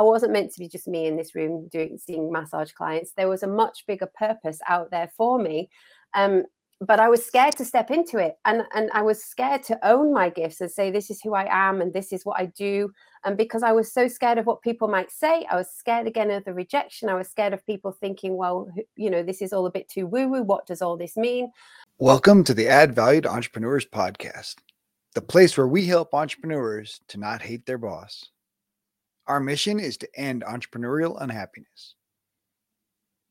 [0.00, 3.12] I wasn't meant to be just me in this room doing seeing massage clients.
[3.12, 5.68] There was a much bigger purpose out there for me.
[6.14, 6.44] Um,
[6.80, 8.36] but I was scared to step into it.
[8.46, 11.46] And, and I was scared to own my gifts and say, this is who I
[11.50, 12.90] am and this is what I do.
[13.26, 16.30] And because I was so scared of what people might say, I was scared again
[16.30, 17.10] of the rejection.
[17.10, 20.06] I was scared of people thinking, well, you know, this is all a bit too
[20.06, 20.42] woo woo.
[20.42, 21.52] What does all this mean?
[21.98, 24.54] Welcome to the Add Value to Entrepreneurs podcast,
[25.14, 28.30] the place where we help entrepreneurs to not hate their boss.
[29.30, 31.94] Our mission is to end entrepreneurial unhappiness.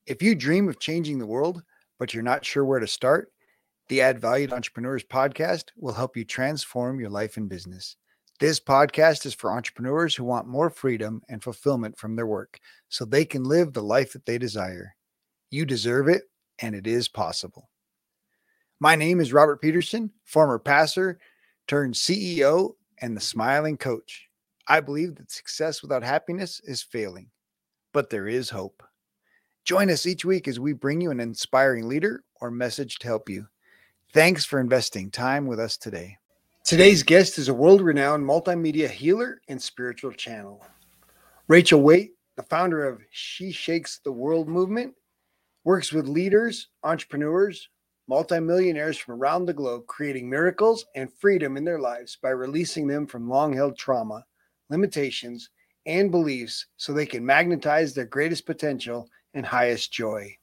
[0.07, 1.61] If you dream of changing the world,
[1.99, 3.33] but you're not sure where to start,
[3.89, 7.97] the Add Value to Entrepreneurs podcast will help you transform your life and business.
[8.39, 13.03] This podcast is for entrepreneurs who want more freedom and fulfillment from their work so
[13.03, 14.95] they can live the life that they desire.
[15.51, 16.23] You deserve it,
[16.59, 17.69] and it is possible.
[18.79, 21.19] My name is Robert Peterson, former pastor
[21.67, 24.28] turned CEO and the smiling coach.
[24.69, 27.31] I believe that success without happiness is failing,
[27.91, 28.83] but there is hope.
[29.65, 33.29] Join us each week as we bring you an inspiring leader or message to help
[33.29, 33.47] you.
[34.13, 36.17] Thanks for investing time with us today.
[36.63, 40.63] Today's guest is a world renowned multimedia healer and spiritual channel.
[41.47, 44.93] Rachel Wayte, the founder of She Shakes the World movement,
[45.63, 47.69] works with leaders, entrepreneurs,
[48.07, 53.07] multimillionaires from around the globe, creating miracles and freedom in their lives by releasing them
[53.07, 54.23] from long held trauma,
[54.69, 55.49] limitations,
[55.85, 60.35] and beliefs so they can magnetize their greatest potential and highest joy.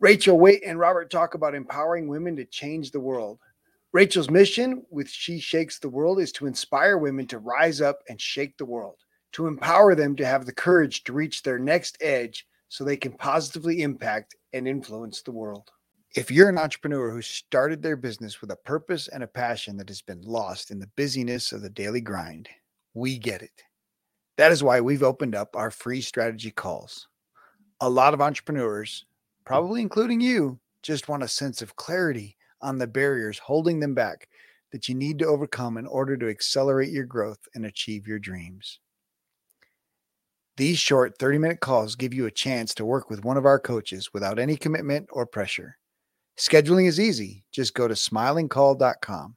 [0.00, 3.38] Rachel Wayte and Robert talk about empowering women to change the world.
[3.92, 8.20] Rachel's mission with She Shakes the World is to inspire women to rise up and
[8.20, 8.96] shake the world,
[9.32, 13.12] to empower them to have the courage to reach their next edge so they can
[13.12, 15.70] positively impact and influence the world.
[16.14, 19.88] If you're an entrepreneur who started their business with a purpose and a passion that
[19.88, 22.48] has been lost in the busyness of the daily grind,
[22.94, 23.62] we get it.
[24.38, 27.08] That is why we've opened up our free strategy calls.
[27.80, 29.04] A lot of entrepreneurs
[29.44, 34.28] probably including you, just want a sense of clarity on the barriers holding them back
[34.72, 38.78] that you need to overcome in order to accelerate your growth and achieve your dreams.
[40.58, 43.58] These short 30 minute calls give you a chance to work with one of our
[43.58, 45.78] coaches without any commitment or pressure.
[46.38, 47.44] Scheduling is easy.
[47.50, 49.34] Just go to smilingcoach.com.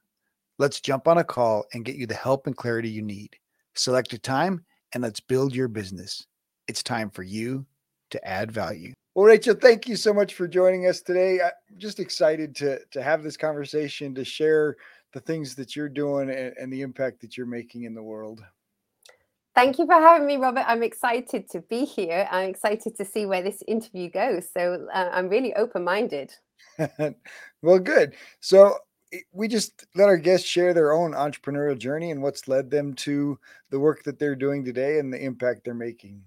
[0.60, 3.36] Let's jump on a call and get you the help and clarity you need.
[3.76, 6.26] Select a time and let's build your business.
[6.68, 7.66] It's time for you
[8.12, 8.94] to add value.
[9.16, 11.42] Well, Rachel, thank you so much for joining us today.
[11.42, 14.78] I'm just excited to to have this conversation to share
[15.14, 18.42] the things that you're doing and, and, the impact that you're making in the world.
[19.54, 20.64] Thank you for having me, Robert.
[20.66, 22.26] I'm excited to be here.
[22.32, 24.48] I'm excited to see where this interview goes.
[24.54, 26.34] So uh, I'm really open minded.
[27.62, 28.16] well, good.
[28.40, 28.78] So
[29.34, 33.40] we just let our guests share their own entrepreneurial journey and what's led them to
[33.70, 36.24] the work that they're doing today and the impact they're making.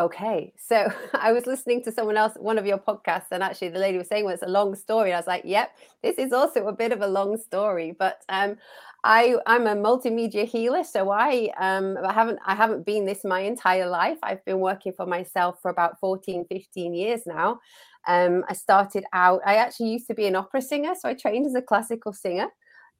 [0.00, 3.78] Okay, so I was listening to someone else, one of your podcasts, and actually the
[3.78, 5.70] lady was saying, "Well, it's a long story." And I was like, "Yep,
[6.02, 8.56] this is also a bit of a long story." But um,
[9.04, 13.40] I I'm a multimedia healer, so I um I haven't I haven't been this my
[13.40, 14.18] entire life.
[14.22, 17.60] I've been working for myself for about 14, 15 years now.
[18.08, 19.42] Um, I started out.
[19.44, 22.48] I actually used to be an opera singer, so I trained as a classical singer,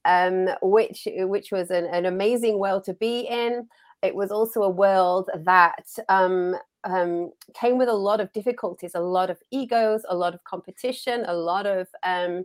[0.05, 3.69] um, which which was an, an amazing world to be in
[4.03, 9.01] it was also a world that um, um, came with a lot of difficulties, a
[9.01, 12.45] lot of egos, a lot of competition, a lot of um,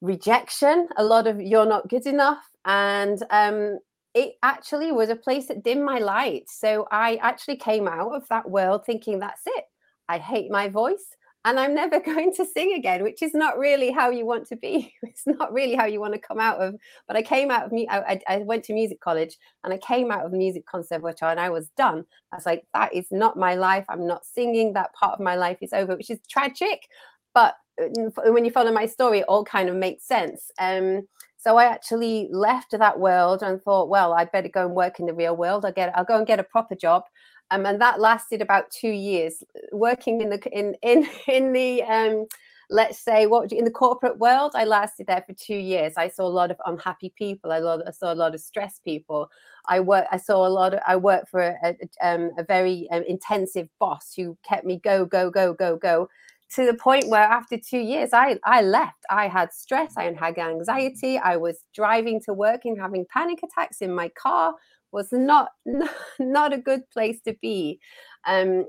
[0.00, 2.42] rejection, a lot of you're not good enough.
[2.64, 3.78] And um,
[4.14, 6.44] it actually was a place that dimmed my light.
[6.48, 9.64] So I actually came out of that world thinking, that's it.
[10.08, 13.90] I hate my voice and I'm never going to sing again, which is not really
[13.90, 14.92] how you want to be.
[15.02, 16.76] It's not really how you want to come out of.
[17.08, 17.88] But I came out of me.
[17.90, 21.50] I, I, went to music college and I came out of music conservatoire and I
[21.50, 22.04] was done.
[22.32, 23.84] I was like, that is not my life.
[23.88, 24.72] I'm not singing.
[24.74, 26.86] That part of my life is over, which is tragic.
[27.34, 30.52] But uh, when you follow my story, it all kind of makes sense.
[30.60, 35.00] Um, so I actually left that world and thought, well, I better go and work
[35.00, 35.64] in the real world.
[35.64, 37.04] I'll get, I'll go and get a proper job
[37.50, 39.42] um, and that lasted about two years.
[39.72, 42.26] Working in the in in in the um,
[42.70, 45.94] let's say what in the corporate world i lasted there for two years.
[45.96, 47.50] I saw a lot of unhappy people.
[47.50, 49.28] I, I saw a lot of stressed people.
[49.66, 52.88] I work i saw a lot of i worked for a, a, um, a very
[52.90, 56.08] um, intensive boss who kept me go go go go go
[56.54, 58.96] to the point where after two years i i left.
[59.10, 59.94] I had stress.
[59.96, 61.18] I had anxiety.
[61.18, 64.54] I was driving to work and having panic attacks in my car
[64.92, 65.50] was not
[66.18, 67.78] not a good place to be
[68.26, 68.66] um,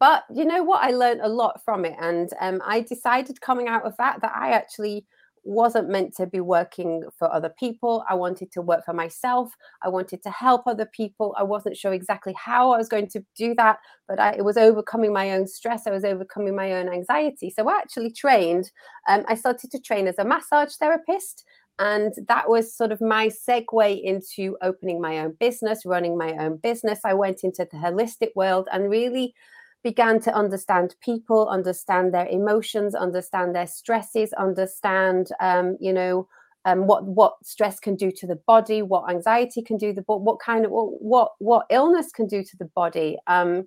[0.00, 3.68] but you know what i learned a lot from it and um, i decided coming
[3.68, 5.04] out of that that i actually
[5.44, 8.04] wasn't meant to be working for other people.
[8.08, 9.52] I wanted to work for myself.
[9.82, 11.34] I wanted to help other people.
[11.36, 13.78] I wasn't sure exactly how I was going to do that,
[14.08, 15.86] but I, it was overcoming my own stress.
[15.86, 17.50] I was overcoming my own anxiety.
[17.50, 18.70] So I actually trained.
[19.08, 21.44] Um, I started to train as a massage therapist.
[21.78, 26.58] And that was sort of my segue into opening my own business, running my own
[26.58, 27.00] business.
[27.04, 29.34] I went into the holistic world and really
[29.82, 36.28] began to understand people, understand their emotions, understand their stresses, understand, um, you know,
[36.64, 40.38] um, what what stress can do to the body, what anxiety can do the what
[40.38, 43.66] kind of what what illness can do to the body, um,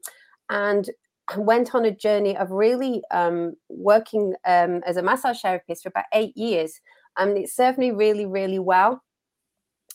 [0.50, 0.90] and
[1.38, 6.06] went on a journey of really um, working um, as a massage therapist for about
[6.14, 6.80] eight years,
[7.18, 9.02] and it served me really really well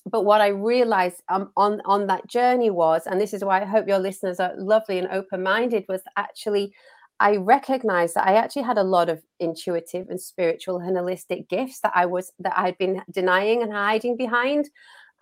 [0.06, 3.64] but what I realized um, on on that journey was, and this is why I
[3.64, 6.72] hope your listeners are lovely and open minded, was actually
[7.20, 11.80] I recognized that I actually had a lot of intuitive and spiritual and holistic gifts
[11.80, 14.70] that I was that I had been denying and hiding behind.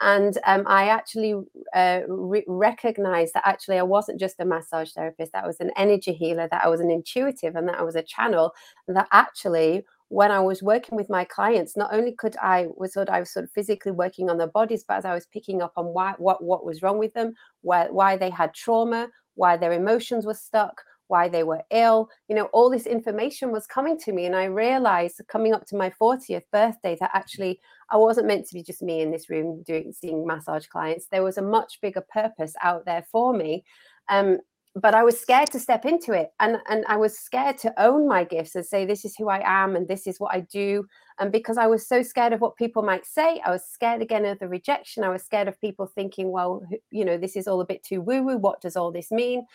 [0.01, 1.35] And um, I actually
[1.75, 5.73] uh, re- recognized that actually I wasn't just a massage therapist, that I was an
[5.77, 8.53] energy healer, that I was an intuitive, and that I was a channel,
[8.87, 13.09] that actually when I was working with my clients, not only could I was sort
[13.09, 15.61] of, I was sort of physically working on their bodies, but as I was picking
[15.61, 19.57] up on why what what was wrong with them, why why they had trauma, why
[19.57, 23.99] their emotions were stuck, why they were ill, you know, all this information was coming
[23.99, 28.29] to me, and I realized coming up to my 40th birthday that actually I wasn't
[28.29, 31.07] meant to be just me in this room doing seeing massage clients.
[31.11, 33.65] There was a much bigger purpose out there for me.
[34.09, 34.39] Um,
[34.81, 38.09] but I was scared to step into it and and I was scared to own
[38.09, 40.87] my gifts and say this is who I am and this is what I do
[41.19, 44.25] and because I was so scared of what people might say I was scared again
[44.25, 47.61] of the rejection I was scared of people thinking well you know this is all
[47.61, 49.47] a bit too woo woo what does all this mean?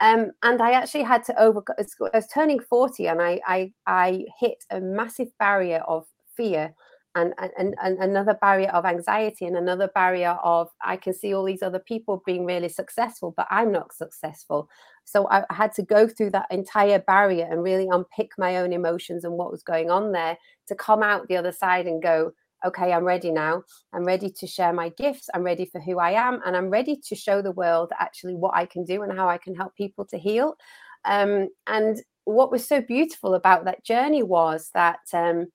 [0.00, 4.24] Um, and I actually had to over I was turning 40 and I I I
[4.38, 6.72] hit a massive barrier of fear
[7.14, 11.44] and, and, and another barrier of anxiety and another barrier of i can see all
[11.44, 14.68] these other people being really successful but i'm not successful.
[15.04, 19.24] So i had to go through that entire barrier and really unpick my own emotions
[19.24, 20.36] and what was going on there
[20.68, 22.32] to come out the other side and go
[22.66, 23.62] okay i'm ready now.
[23.92, 25.28] I'm ready to share my gifts.
[25.32, 28.54] I'm ready for who i am and i'm ready to show the world actually what
[28.54, 30.56] i can do and how i can help people to heal.
[31.04, 35.46] Um, and what was so beautiful about that journey was that um,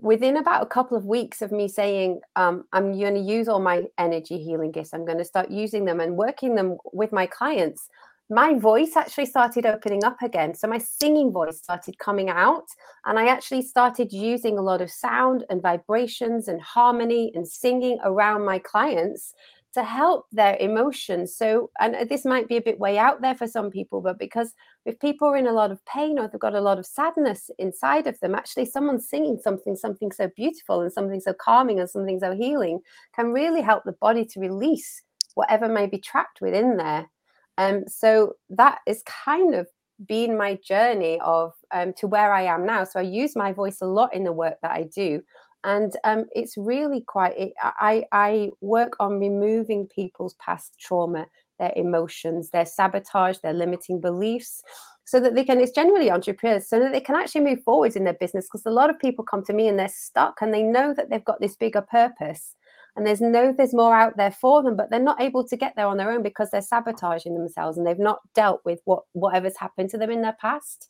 [0.00, 3.60] within about a couple of weeks of me saying um, i'm going to use all
[3.60, 7.26] my energy healing gifts i'm going to start using them and working them with my
[7.26, 7.88] clients
[8.32, 10.54] my voice actually started opening up again.
[10.54, 12.64] So my singing voice started coming out
[13.04, 17.98] and i actually started using a lot of sound and vibrations and harmony and singing
[18.02, 19.34] around my clients
[19.74, 21.34] to help their emotions.
[21.36, 24.18] So, and uh, this might be a bit way out there for some people, but
[24.18, 24.52] because
[24.84, 27.50] if people are in a lot of pain or they've got a lot of sadness
[27.58, 31.88] inside of them, actually someone singing something, something so beautiful and something so calming and
[31.88, 32.80] something so healing
[33.14, 35.02] can really help the body to release
[35.34, 37.10] whatever may be trapped within there.
[37.56, 39.66] Um, so that is kind of
[40.06, 42.84] been my journey of um, to where I am now.
[42.84, 45.22] So I use my voice a lot in the work that I do
[45.64, 51.26] and um, it's really quite it, I, I work on removing people's past trauma
[51.58, 54.62] their emotions their sabotage their limiting beliefs
[55.04, 58.04] so that they can it's generally entrepreneurs so that they can actually move forwards in
[58.04, 60.62] their business because a lot of people come to me and they're stuck and they
[60.62, 62.54] know that they've got this bigger purpose
[62.96, 65.74] and there's no there's more out there for them but they're not able to get
[65.76, 69.56] there on their own because they're sabotaging themselves and they've not dealt with what whatever's
[69.56, 70.88] happened to them in their past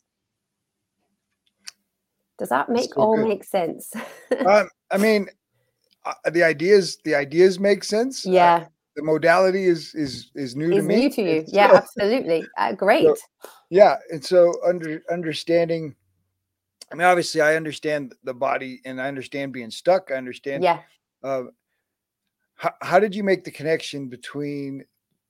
[2.39, 3.27] does that make all good.
[3.27, 3.91] make sense?
[4.45, 5.27] um, I mean,
[6.05, 8.25] uh, the ideas the ideas make sense.
[8.25, 8.55] Uh, yeah.
[8.55, 10.95] Uh, the modality is is is new is to me.
[10.95, 12.45] New to you, yeah, so, absolutely.
[12.57, 13.05] Uh, great.
[13.05, 13.15] So,
[13.69, 15.95] yeah, and so under understanding.
[16.91, 20.11] I mean, obviously, I understand the body, and I understand being stuck.
[20.11, 20.63] I understand.
[20.63, 20.81] Yeah.
[21.23, 21.43] Uh,
[22.55, 24.85] how, how did you make the connection between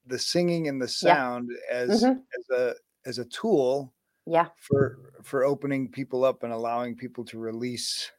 [0.07, 1.77] the singing and the sound yeah.
[1.77, 2.19] as mm-hmm.
[2.19, 2.73] as a
[3.05, 3.92] as a tool
[4.25, 8.11] yeah for for opening people up and allowing people to release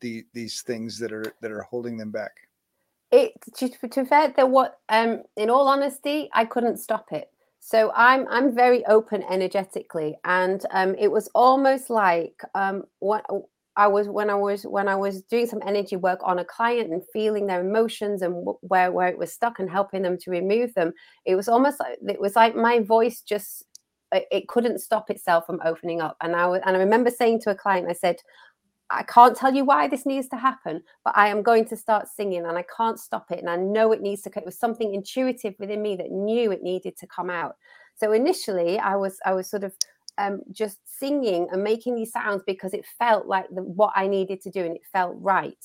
[0.00, 2.32] the these things that are that are holding them back
[3.10, 7.92] it to, to fair that what um in all honesty i couldn't stop it so
[7.94, 13.24] i'm i'm very open energetically and um it was almost like um what
[13.74, 16.92] I was when I was when I was doing some energy work on a client
[16.92, 20.74] and feeling their emotions and where where it was stuck and helping them to remove
[20.74, 20.92] them.
[21.24, 23.64] It was almost like it was like my voice just
[24.12, 26.16] it couldn't stop itself from opening up.
[26.20, 28.16] And I and I remember saying to a client, I said,
[28.92, 32.08] I can't tell you why this needs to happen, but I am going to start
[32.08, 33.38] singing and I can't stop it.
[33.38, 36.62] And I know it needs to, it was something intuitive within me that knew it
[36.62, 37.56] needed to come out.
[37.94, 39.72] So initially I was, I was sort of
[40.18, 44.42] um, just singing and making these sounds because it felt like the, what I needed
[44.42, 45.58] to do and it felt right.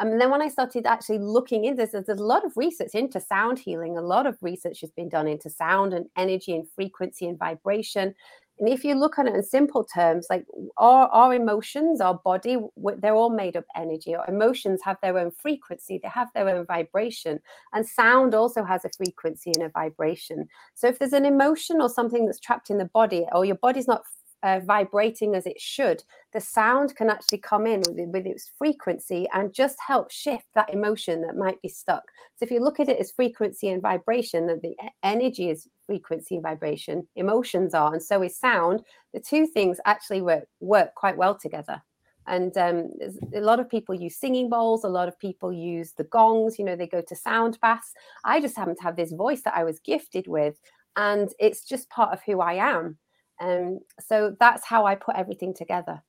[0.00, 2.56] Um, and then when I started actually looking into this, there's, there's a lot of
[2.56, 3.96] research into sound healing.
[3.98, 8.14] A lot of research has been done into sound and energy and frequency and vibration.
[8.58, 10.44] And if you look at it in simple terms, like
[10.76, 12.58] our, our emotions, our body,
[12.98, 14.14] they're all made up energy.
[14.14, 17.40] Our emotions have their own frequency, they have their own vibration.
[17.72, 20.46] And sound also has a frequency and a vibration.
[20.74, 23.88] So if there's an emotion or something that's trapped in the body, or your body's
[23.88, 24.02] not
[24.42, 29.26] uh, vibrating as it should, the sound can actually come in with, with, its frequency
[29.32, 32.04] and just help shift that emotion that might be stuck.
[32.36, 36.36] So if you look at it as frequency and vibration, that the energy is frequency
[36.36, 38.82] and vibration, emotions are, and so is sound.
[39.12, 41.82] The two things actually work work quite well together.
[42.26, 42.90] And um,
[43.34, 44.84] a lot of people use singing bowls.
[44.84, 46.58] A lot of people use the gongs.
[46.58, 47.92] You know, they go to sound baths.
[48.24, 50.54] I just happen to have this voice that I was gifted with,
[50.96, 52.98] and it's just part of who I am.
[53.40, 56.02] Um, so that's how I put everything together.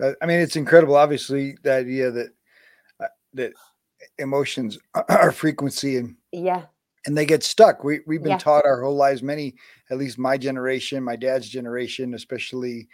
[0.00, 0.96] I mean, it's incredible.
[0.96, 2.28] Obviously, the idea that
[3.00, 3.52] uh, that
[4.18, 6.64] emotions are frequency and yeah,
[7.06, 7.82] and they get stuck.
[7.82, 8.38] We we've been yeah.
[8.38, 9.22] taught our whole lives.
[9.22, 9.54] Many,
[9.90, 12.88] at least my generation, my dad's generation, especially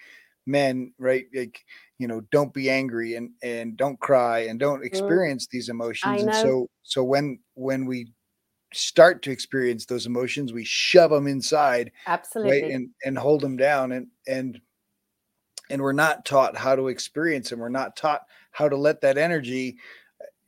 [0.46, 1.24] men, right?
[1.34, 1.64] Like
[1.98, 4.86] you know, don't be angry and and don't cry and don't mm.
[4.86, 5.50] experience mm.
[5.50, 6.22] these emotions.
[6.22, 8.12] And so so when when we
[8.72, 13.56] start to experience those emotions we shove them inside absolutely right, and and hold them
[13.56, 14.60] down and and
[15.70, 19.18] and we're not taught how to experience them we're not taught how to let that
[19.18, 19.76] energy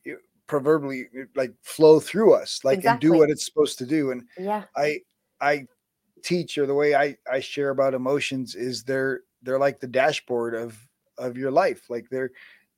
[0.07, 0.12] uh,
[0.47, 3.09] proverbially uh, like flow through us like exactly.
[3.09, 4.99] and do what it's supposed to do and yeah i
[5.40, 5.64] i
[6.23, 10.54] teach or the way i i share about emotions is they're they're like the dashboard
[10.54, 10.78] of
[11.19, 12.31] of your life like they're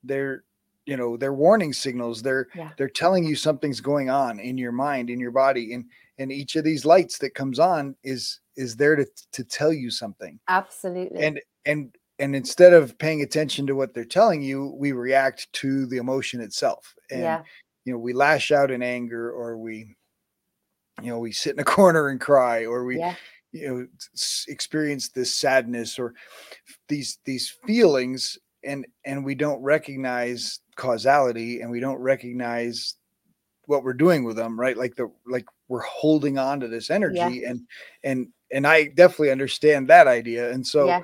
[0.04, 0.44] they're
[0.86, 2.70] you know they're warning signals they're yeah.
[2.78, 5.84] they're telling you something's going on in your mind in your body and
[6.18, 9.90] and each of these lights that comes on is is there to to tell you
[9.90, 14.92] something absolutely and and and instead of paying attention to what they're telling you we
[14.92, 17.42] react to the emotion itself and yeah.
[17.84, 19.94] you know we lash out in anger or we
[21.02, 23.14] you know we sit in a corner and cry or we yeah.
[23.52, 23.86] you know
[24.48, 26.14] experience this sadness or
[26.88, 32.94] these these feelings and and we don't recognize causality and we don't recognize
[33.66, 34.76] what we're doing with them right?
[34.76, 37.50] Like the like we're holding on to this energy yeah.
[37.50, 37.60] and
[38.04, 40.50] and and i definitely understand that idea.
[40.52, 41.00] And so yeah.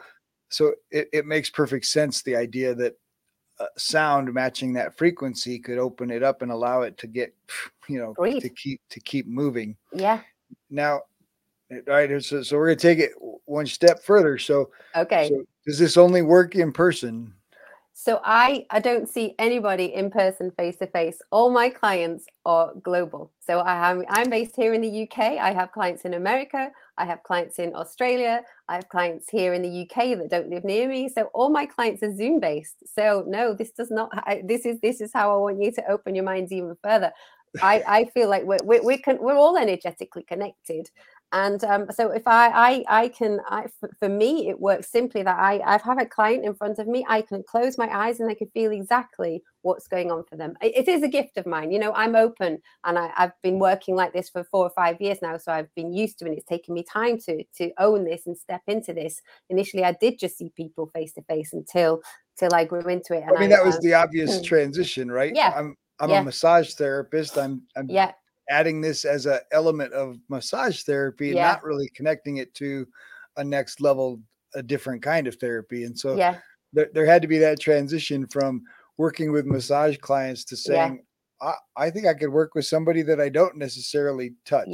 [0.49, 2.95] so it, it makes perfect sense the idea that
[3.59, 7.35] uh, sound matching that frequency could open it up and allow it to get
[7.89, 8.43] you know Breathe.
[8.43, 9.77] to keep to keep moving.
[9.93, 10.21] Yeah.
[10.71, 11.03] Now
[11.73, 13.13] all right so, so we're going to take it
[13.47, 14.39] one step further.
[14.39, 15.29] So okay.
[15.29, 17.33] so does this only work in person
[18.05, 21.19] so I I don't see anybody in person face to face.
[21.31, 23.31] All my clients are global.
[23.39, 25.19] So I am I'm based here in the UK.
[25.39, 26.73] I have clients in America.
[26.99, 28.43] I have clients in Australia.
[28.69, 31.11] I have clients here in the UK that don't live near me.
[31.11, 32.79] So all my clients are Zoom based.
[32.93, 34.11] So no, this does not.
[34.13, 37.13] I, this is this is how I want you to open your minds even further.
[37.63, 40.89] I, I feel like we're, we're, we can, we're all energetically connected
[41.33, 43.67] and um, so if I, I, I can, I,
[43.99, 47.07] for, me, it works simply that I, I've a client in front of me.
[47.09, 50.55] I can close my eyes and I can feel exactly what's going on for them.
[50.61, 51.73] It, it is a gift of mine.
[51.73, 55.01] You know, I'm open and I, have been working like this for four or five
[55.01, 55.39] years now.
[55.39, 56.37] So I've been used to it.
[56.37, 59.23] It's taken me time to, to own this and step into this.
[59.49, 62.03] Initially, I did just see people face to face until,
[62.39, 63.25] till I grew into it.
[63.27, 65.35] And I mean, I, that was um, the obvious transition, right?
[65.35, 65.55] Yeah.
[65.57, 66.21] I'm, I'm yeah.
[66.21, 67.39] a massage therapist.
[67.39, 68.13] I'm, I'm yeah
[68.53, 72.87] adding this as an element of massage therapy and not really connecting it to
[73.39, 74.21] a next level,
[74.55, 75.85] a different kind of therapy.
[75.85, 76.37] And so yeah.
[76.73, 78.63] there, there had to be that transition from
[78.99, 81.03] working with massage clients to saying,
[81.41, 81.55] yeah.
[81.77, 84.69] I, I think I could work with somebody that I don't necessarily touch.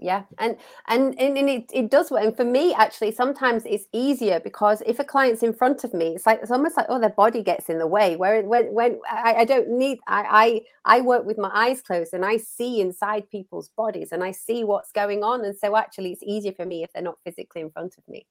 [0.00, 3.86] Yeah and and and, and it, it does work and for me actually sometimes it's
[3.92, 7.00] easier because if a client's in front of me it's like it's almost like oh
[7.00, 10.98] their body gets in the way where when when I, I don't need I, I
[10.98, 14.62] i work with my eyes closed and i see inside people's bodies and i see
[14.62, 17.70] what's going on and so actually it's easier for me if they're not physically in
[17.70, 18.26] front of me.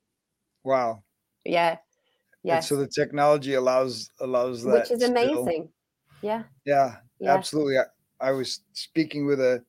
[0.64, 1.04] Wow.
[1.44, 1.78] Yeah.
[2.44, 5.70] Yeah so the technology allows allows that which is amazing.
[6.22, 6.44] Yeah.
[6.66, 7.34] Yeah, yeah.
[7.34, 7.84] absolutely I,
[8.22, 9.64] I was speaking with a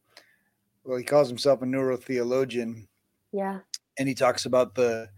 [0.88, 2.86] well, he calls himself a neurotheologian.
[3.30, 3.58] Yeah.
[3.98, 5.10] And he talks about the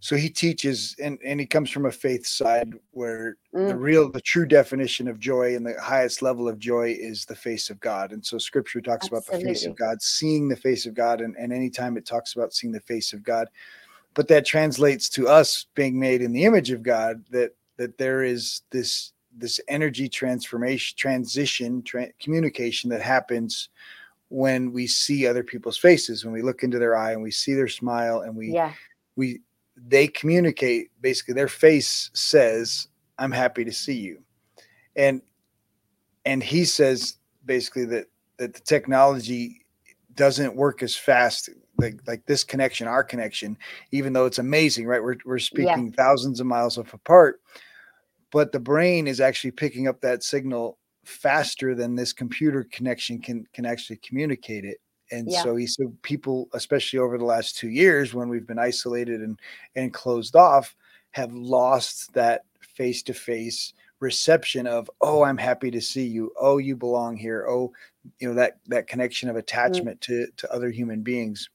[0.00, 3.66] so he teaches and, and he comes from a faith side where mm.
[3.66, 7.34] the real the true definition of joy and the highest level of joy is the
[7.34, 9.34] face of god and so scripture talks Absolutely.
[9.34, 12.36] about the face of god seeing the face of god and, and anytime it talks
[12.36, 13.48] about seeing the face of god
[14.14, 18.22] but that translates to us being made in the image of god that that there
[18.22, 23.68] is this this energy transformation transition tra- communication that happens
[24.30, 27.54] when we see other people's faces when we look into their eye and we see
[27.54, 28.72] their smile and we yeah.
[29.16, 29.40] we
[29.76, 34.22] they communicate basically their face says i'm happy to see you.
[34.96, 35.22] And
[36.24, 38.06] and he says basically that
[38.36, 39.64] that the technology
[40.14, 43.56] doesn't work as fast like like this connection our connection
[43.92, 45.02] even though it's amazing right?
[45.02, 45.92] We're, we're speaking yeah.
[45.96, 47.40] thousands of miles apart
[48.30, 50.77] but the brain is actually picking up that signal
[51.08, 54.78] faster than this computer connection can can actually communicate it
[55.10, 55.42] and yeah.
[55.42, 59.40] so he said people especially over the last two years when we've been isolated and
[59.74, 60.76] and closed off
[61.12, 67.16] have lost that face-to-face reception of oh i'm happy to see you oh you belong
[67.16, 67.72] here oh
[68.18, 69.40] you know that that connection of mm.
[69.40, 70.24] attachment mm-hmm.
[70.24, 71.48] to to other human beings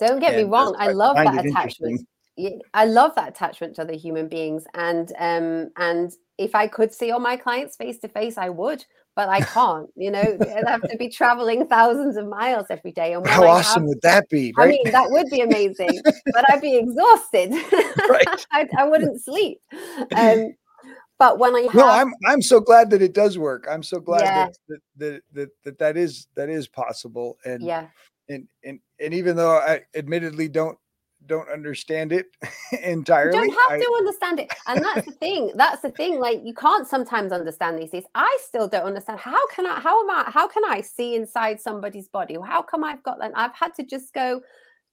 [0.00, 2.04] don't get and me wrong i love that attachment
[2.72, 6.12] I love that attachment to other human beings, and um, and
[6.44, 8.84] if I could see all my clients face to face, I would,
[9.14, 9.88] but I can't.
[9.96, 13.14] You know, I'd have to be traveling thousands of miles every day.
[13.14, 14.52] And how awesome have, would that be?
[14.56, 14.66] Right?
[14.66, 16.00] I mean, that would be amazing,
[16.32, 17.52] but I'd be exhausted.
[18.08, 18.46] Right.
[18.52, 19.58] I, I, wouldn't sleep.
[20.16, 20.54] Um,
[21.18, 23.66] but when I have, no, I'm I'm so glad that it does work.
[23.70, 24.46] I'm so glad yeah.
[24.46, 27.38] that, that, that that that that is that is possible.
[27.44, 27.86] And yeah,
[28.28, 30.76] and and and even though I admittedly don't
[31.26, 32.26] don't understand it
[32.82, 33.36] entirely.
[33.38, 34.52] You don't have I, to understand it.
[34.66, 35.52] And that's the thing.
[35.54, 36.20] That's the thing.
[36.20, 38.04] Like you can't sometimes understand these things.
[38.14, 39.20] I still don't understand.
[39.20, 42.36] How can I, how am I, how can I see inside somebody's body?
[42.44, 43.32] How come I've got that?
[43.34, 44.40] I've had to just go,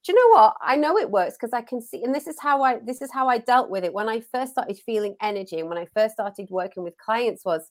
[0.02, 0.56] do you know what?
[0.62, 3.12] I know it works because I can see, and this is how I this is
[3.12, 6.14] how I dealt with it when I first started feeling energy and when I first
[6.14, 7.70] started working with clients was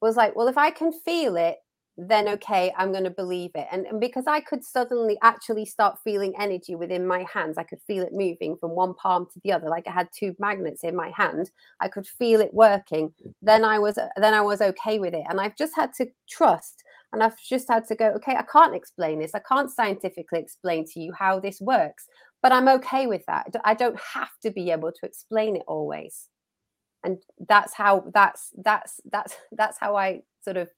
[0.00, 1.56] was like, well, if I can feel it,
[1.96, 5.98] then okay i'm going to believe it and, and because i could suddenly actually start
[6.02, 9.52] feeling energy within my hands i could feel it moving from one palm to the
[9.52, 13.64] other like i had two magnets in my hand i could feel it working then
[13.64, 16.82] i was uh, then i was okay with it and i've just had to trust
[17.12, 20.84] and i've just had to go okay i can't explain this i can't scientifically explain
[20.84, 22.06] to you how this works
[22.42, 26.28] but i'm okay with that i don't have to be able to explain it always
[27.04, 30.68] and that's how that's that's that's that's how i sort of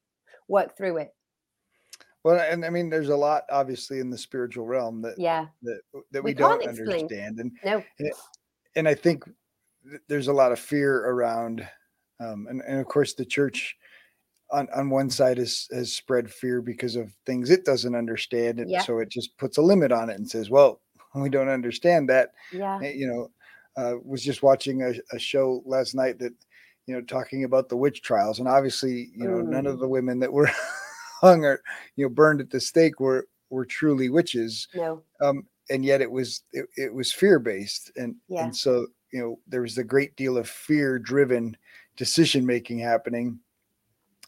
[0.49, 1.13] work through it?
[2.25, 5.47] Well and i mean there's a lot obviously in the spiritual realm that yeah.
[5.63, 7.85] that that we, we don't understand and no.
[8.01, 8.13] and,
[8.75, 9.23] and i think
[10.09, 11.65] there's a lot of fear around
[12.19, 13.77] um, and, and of course the church
[14.51, 18.71] on, on one side has has spread fear because of things it doesn't understand and
[18.71, 18.83] yeah.
[18.83, 20.81] so it just puts a limit on it and says well
[21.15, 22.33] we don't understand that.
[22.53, 22.79] Yeah.
[22.83, 23.31] Eh, you know
[23.77, 26.33] uh, was just watching a, a show last night that
[26.87, 28.39] you know, talking about the witch trials.
[28.39, 29.49] And obviously, you know, mm.
[29.49, 29.81] none of mm.
[29.81, 30.51] the women that were
[31.21, 31.61] hung or,
[31.97, 34.69] you know, burned at the stake were, were truly witches.
[34.75, 35.03] No.
[35.21, 37.91] Um, and yet it was, it, it was fear based.
[37.97, 38.45] And, yeah.
[38.45, 41.57] and so, you know, there was a great deal of fear driven
[41.97, 43.41] decision making happening.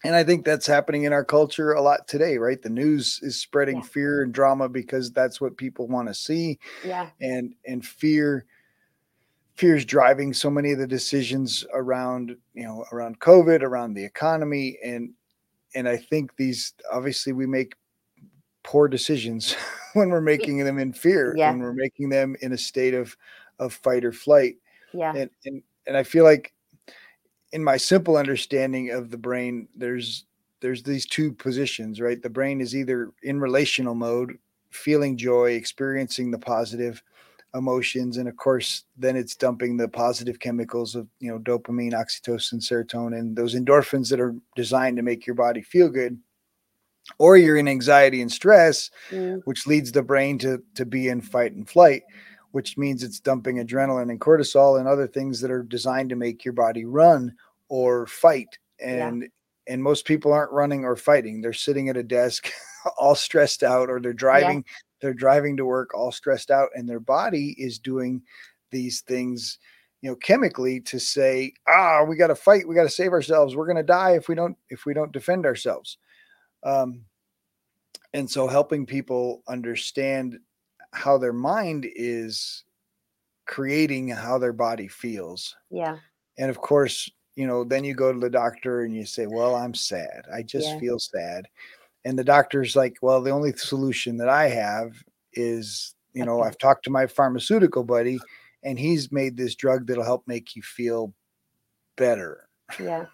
[0.05, 2.61] And I think that's happening in our culture a lot today, right?
[2.61, 3.83] The news is spreading yeah.
[3.83, 6.59] fear and drama because that's what people want to see.
[6.85, 7.11] Yeah.
[7.21, 8.47] And, and fear,
[9.59, 14.05] fear is driving so many of the decisions around you know around covid around the
[14.05, 15.11] economy and
[15.75, 17.75] and i think these obviously we make
[18.62, 19.57] poor decisions
[19.94, 21.51] when we're making them in fear yeah.
[21.51, 23.16] when we're making them in a state of
[23.59, 24.57] of fight or flight.
[24.92, 25.12] Yeah.
[25.14, 26.53] And and, and i feel like
[27.53, 30.27] in my simple understanding of the brain there's
[30.61, 32.23] there's these two positions right?
[32.23, 34.38] The brain is either in relational mode
[34.71, 37.03] feeling joy experiencing the positive
[37.55, 42.61] emotions and of course then it's dumping the positive chemicals of you know dopamine oxytocin
[42.61, 46.19] serotonin those endorphins that are designed to make your body feel good
[47.17, 49.41] or you're in anxiety and stress mm.
[49.47, 52.03] which leads the brain to to be in fight and flight
[52.53, 56.45] which means it's dumping adrenaline and cortisol and other things that are designed to make
[56.45, 57.35] your body run
[57.71, 59.73] or fight and yeah.
[59.73, 62.53] and most people aren't running or fighting they're sitting at a desk
[62.99, 66.89] all stressed out or they're driving yeah they're driving to work all stressed out and
[66.89, 68.23] their body is doing
[68.71, 69.59] these things
[70.01, 73.57] you know chemically to say ah we got to fight we got to save ourselves
[73.57, 75.99] we're going to die if we don't if we don't defend ourselves.
[76.63, 77.05] Um
[78.15, 80.39] and so helping people understand
[80.93, 82.65] how their mind is
[83.47, 85.55] creating how their body feels.
[85.71, 85.99] Yeah.
[86.39, 89.55] And of course you know then you go to the doctor and you say well
[89.55, 90.25] i'm sad.
[90.33, 90.79] I just yeah.
[90.79, 91.49] feel sad
[92.05, 94.93] and the doctor's like well the only solution that i have
[95.35, 98.19] is you know i've talked to my pharmaceutical buddy
[98.63, 101.15] and he's made this drug that'll help make you feel
[101.97, 102.49] better.
[102.79, 103.07] Yeah.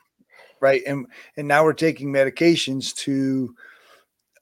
[0.60, 3.54] Right and and now we're taking medications to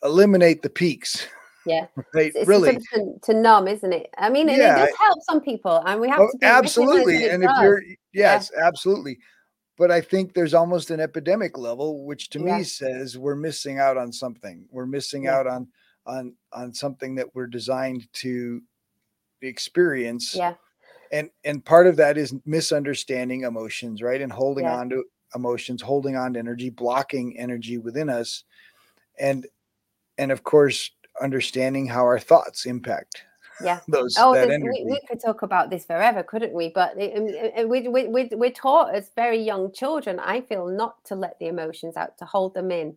[0.02, 1.26] eliminate the peaks.
[1.66, 1.86] Yeah.
[2.14, 2.76] Right it's really.
[2.94, 4.10] to, to, numb isn't it?
[4.18, 4.84] I mean yeah.
[4.84, 8.50] it does help some people and we have oh, to absolutely and if you're yes
[8.54, 8.66] yeah.
[8.66, 9.18] absolutely
[9.82, 12.58] but I think there's almost an epidemic level, which to yeah.
[12.58, 14.64] me says we're missing out on something.
[14.70, 15.38] We're missing yeah.
[15.38, 15.66] out on
[16.06, 18.62] on on something that we're designed to
[19.40, 20.36] experience.
[20.36, 20.54] Yeah.
[21.10, 24.76] and and part of that is misunderstanding emotions right and holding Yeah.
[24.76, 28.44] on to emotions holding on to energy blocking energy within us
[29.18, 29.48] and
[30.16, 33.24] and of course understanding how our thoughts impact
[33.64, 33.80] Yeah.
[33.88, 36.70] those Oh, we, we could talk about this forever, couldn't we?
[36.70, 41.14] But it- we, we, we, we're taught as very young children, I feel, not to
[41.14, 42.96] let the emotions out, to hold them in.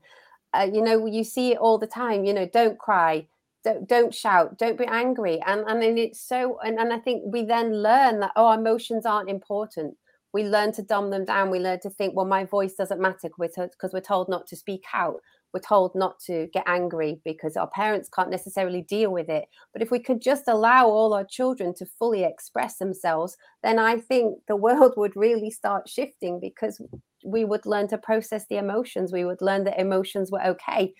[0.53, 2.25] Uh, you know, you see it all the time.
[2.25, 3.27] You know, don't cry,
[3.63, 6.59] don't, don't shout, don't be angry, and and then it's so.
[6.63, 9.97] And, and I think we then learn that oh, emotions aren't important.
[10.33, 11.49] We learn to dumb them down.
[11.49, 14.83] We learn to think, well, my voice doesn't matter because we're told not to speak
[14.93, 15.21] out.
[15.55, 19.45] We're told not to get angry because our parents can't necessarily deal with it.
[19.71, 23.99] But if we could just allow all our children to fully express themselves, then I
[23.99, 26.81] think the world would really start shifting because
[27.23, 29.13] we would learn to process the emotions.
[29.13, 30.93] We would learn that emotions were okay.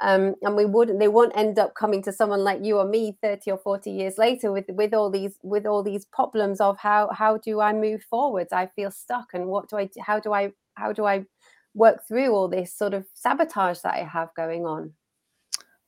[0.00, 3.18] Um, and we wouldn't they won't end up coming to someone like you or me
[3.20, 7.10] 30 or 40 years later with with all these with all these problems of how
[7.12, 10.50] how do i move forwards i feel stuck and what do i how do i
[10.76, 11.22] how do i
[11.74, 14.92] work through all this sort of sabotage that i have going on.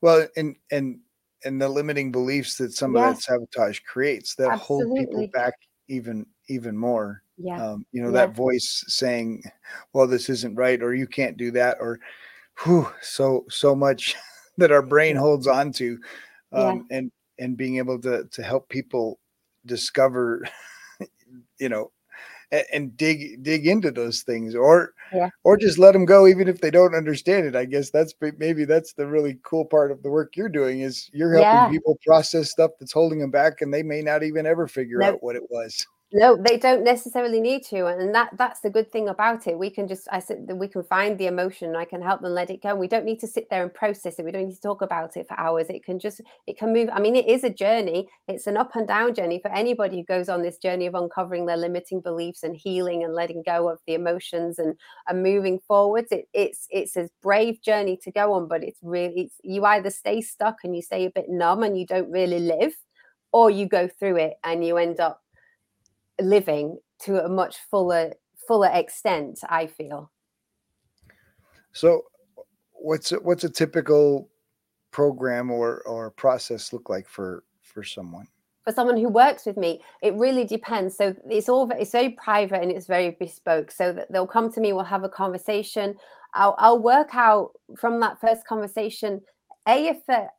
[0.01, 1.01] Well and and
[1.45, 5.55] and the limiting beliefs that some of that sabotage creates that hold people back
[5.88, 7.23] even even more.
[7.37, 7.62] Yeah.
[7.62, 8.27] Um, you know Yeah.
[8.27, 9.42] that voice saying
[9.92, 11.99] well this isn't right or you can't do that or
[12.62, 14.14] whew, so so much
[14.59, 15.99] that our brain holds on to
[16.53, 16.68] Yeah.
[16.71, 19.18] um, and and being able to to help people
[19.66, 20.45] discover
[21.59, 21.90] you know
[22.53, 25.31] and, and dig dig into those things or Yeah.
[25.43, 28.65] or just let them go even if they don't understand it i guess that's maybe
[28.65, 31.71] that's the really cool part of the work you're doing is you're helping Yeah.
[31.71, 35.07] people process stuff that's holding them back and they may not even ever figure No.
[35.09, 38.90] out what it was no they don't necessarily need to and that that's the good
[38.92, 39.59] thing about it.
[39.59, 42.51] We can just i said we can find the emotion i can help them let
[42.51, 42.75] it go.
[42.75, 44.25] We don't need to sit there and process it.
[44.25, 45.68] We don't need to talk about it for hours.
[45.70, 48.09] It can just it can move i mean it is a journey.
[48.29, 51.46] It's an up and down journey for anybody who goes on this journey of uncovering
[51.46, 54.75] their limiting beliefs and healing and letting go of the emotions and
[55.09, 56.12] and moving forwards.
[56.12, 59.90] It, it's it's a brave journey to go on but it's really it's you either
[59.90, 62.75] stay stuck and you stay a bit numb and you don't really live
[63.33, 65.22] or you go through it and you end up
[66.20, 68.12] living to a much fuller
[68.46, 70.11] fuller extent i feel.
[71.72, 72.03] So,
[72.72, 74.29] what's a, what's a typical
[74.90, 78.27] program or or process look like for for someone?
[78.64, 80.96] for someone who works with me it really depends.
[80.96, 83.70] So it's all it's very private and it's very bespoke.
[83.70, 85.96] So that they'll come to me we'll have a conversation.
[86.35, 89.20] I'll, I'll work out from that first conversation
[89.68, 90.31] a if they're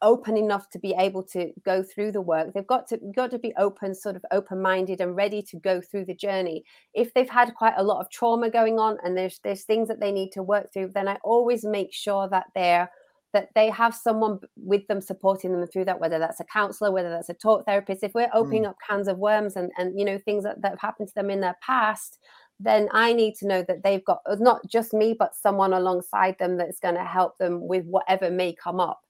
[0.00, 2.52] open enough to be able to go through the work.
[2.52, 5.80] They've got to got to be open sort of open minded and ready to go
[5.80, 6.64] through the journey.
[6.94, 10.00] If they've had quite a lot of trauma going on and there's there's things that
[10.00, 12.90] they need to work through then i always make sure that they're
[13.32, 17.08] that they have someone with them supporting them through that whether that's a counselor whether
[17.08, 18.02] that's a talk therapist.
[18.02, 18.68] If we're opening mm.
[18.68, 21.30] up cans of worms and and you know things that, that have happened to them
[21.30, 22.18] in their past
[22.60, 26.56] then i need to know that they've got not just me but someone alongside them
[26.56, 29.00] that's going to help them with whatever may come up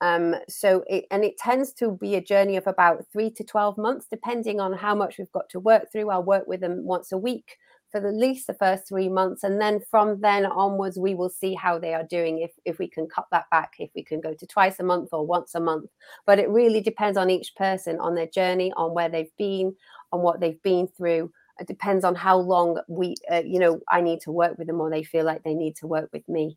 [0.00, 3.76] um so it and it tends to be a journey of about three to 12
[3.78, 6.10] months depending on how much we've got to work through.
[6.10, 7.56] I'll work with them once a week
[7.90, 11.54] for the least the first three months and then from then onwards we will see
[11.54, 14.32] how they are doing if if we can cut that back if we can go
[14.32, 15.90] to twice a month or once a month.
[16.26, 19.74] But it really depends on each person on their journey on where they've been
[20.12, 21.30] on what they've been through.
[21.58, 24.80] It depends on how long we uh, you know i need to work with them
[24.80, 26.56] or they feel like they need to work with me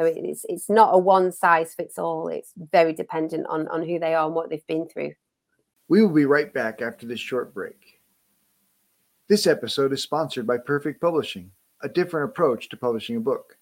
[0.00, 3.98] so it's it's not a one size fits all it's very dependent on on who
[3.98, 5.12] they are and what they've been through
[5.88, 8.00] We will be right back after this short break.
[9.28, 11.50] This episode is sponsored by Perfect Publishing,
[11.82, 13.58] a different approach to publishing a book.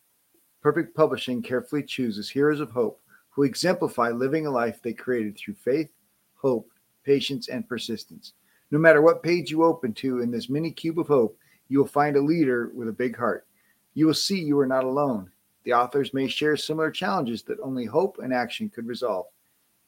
[0.62, 5.54] Perfect Publishing carefully chooses heroes of hope who exemplify living a life they created through
[5.54, 5.88] faith,
[6.34, 6.70] hope,
[7.04, 8.34] patience, and persistence.
[8.70, 11.86] No matter what page you open to in this mini cube of hope, you will
[11.86, 13.46] find a leader with a big heart.
[13.94, 15.30] You will see you are not alone.
[15.68, 19.26] The authors may share similar challenges that only hope and action could resolve.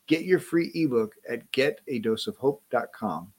[0.08, 3.32] Get your free ebook at getadoseofhope.com.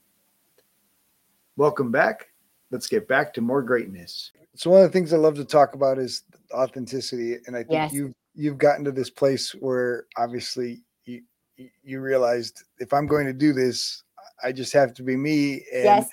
[1.55, 2.29] Welcome back.
[2.71, 4.31] Let's get back to more greatness.
[4.55, 7.73] So one of the things I love to talk about is authenticity, and I think
[7.73, 7.93] Yes.
[7.93, 11.21] you've you've gotten to this place where obviously you
[11.57, 14.01] you- you realized if I'm going to do this,
[14.41, 16.09] I just have to be me, and yes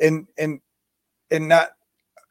[0.00, 0.60] and and
[1.30, 1.70] and not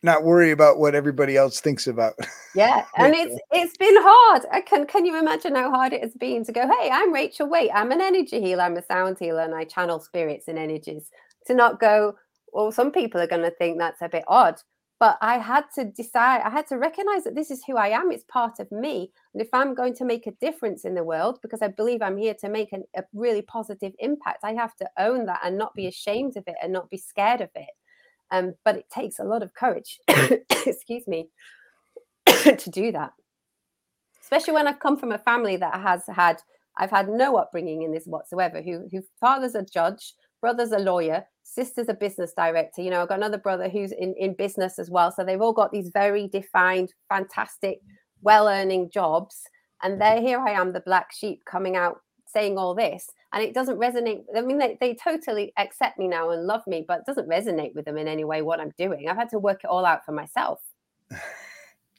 [0.03, 2.13] not worry about what everybody else thinks about.
[2.55, 4.45] Yeah, and it's it's been hard.
[4.51, 7.47] I can can you imagine how hard it has been to go, hey, I'm Rachel
[7.47, 11.09] Wayte, I'm an energy healer, I'm a sound healer, and I channel spirits and energies.
[11.47, 12.15] To not go,
[12.53, 14.61] well, some people are gonna think that's a bit odd.
[15.01, 18.11] but I had to decide, I had to recognize that this is who I am.
[18.11, 19.11] It's part of me.
[19.33, 22.17] And if I'm going to make a difference in the world, because I believe I'm
[22.17, 25.73] here to make an, a really positive impact, I have to own that and not
[25.73, 25.87] be mm.
[25.87, 27.71] ashamed of it and not be scared of it.
[28.31, 29.99] Um, but it takes a lot of courage,
[30.65, 31.29] excuse me,
[32.25, 33.11] to do that.
[34.21, 36.41] Especially when I've come from a family that has had,
[36.77, 41.25] I've had no upbringing in this whatsoever, who, whose father's a judge, brother's a lawyer,
[41.43, 42.81] sister's a business director.
[42.81, 45.11] You know, I've got another brother who's in, in business as well.
[45.11, 47.79] So they've all got these very defined, fantastic,
[48.21, 49.41] well earning jobs.
[49.83, 53.09] And there, here I am, the black sheep coming out saying all this.
[53.33, 54.23] And it doesn't resonate.
[54.35, 57.73] I mean, they, they totally accept me now and love me, but it doesn't resonate
[57.73, 59.07] with them in any way what I'm doing.
[59.07, 60.59] I've had to work it all out for myself.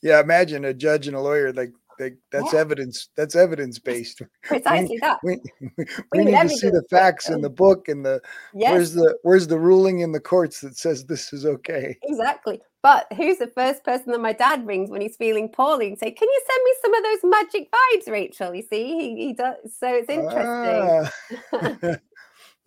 [0.02, 2.58] Yeah, imagine a judge and a lawyer like like that's yeah.
[2.58, 3.08] evidence.
[3.16, 4.22] That's evidence based.
[4.42, 5.18] Precisely we, that.
[5.22, 8.20] We, we, we need to see the facts in the book and the
[8.52, 8.72] yes.
[8.72, 11.96] where's the where's the ruling in the courts that says this is okay.
[12.02, 12.60] Exactly.
[12.82, 16.10] But who's the first person that my dad rings when he's feeling poorly and say,
[16.10, 19.56] "Can you send me some of those magic vibes, Rachel?" You see, he, he does.
[19.78, 21.10] So it's interesting.
[21.52, 21.96] Ah.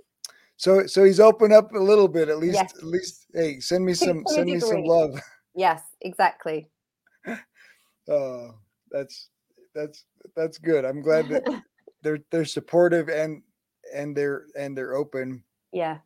[0.58, 2.56] so so he's opened up a little bit at least.
[2.56, 2.74] Yes.
[2.78, 5.20] At least, hey, send me some send me some love.
[5.54, 6.70] Yes, exactly.
[8.08, 8.54] Oh,
[8.92, 9.30] that's
[9.74, 10.86] that's that's good.
[10.86, 11.44] I'm glad that
[12.04, 13.42] they're they're supportive and
[13.92, 15.44] and they're and they're open.
[15.72, 15.98] Yeah.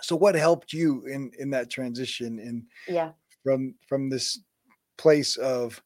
[0.00, 3.10] So what helped you in in that transition in yeah
[3.42, 4.38] from from this
[4.96, 5.82] place of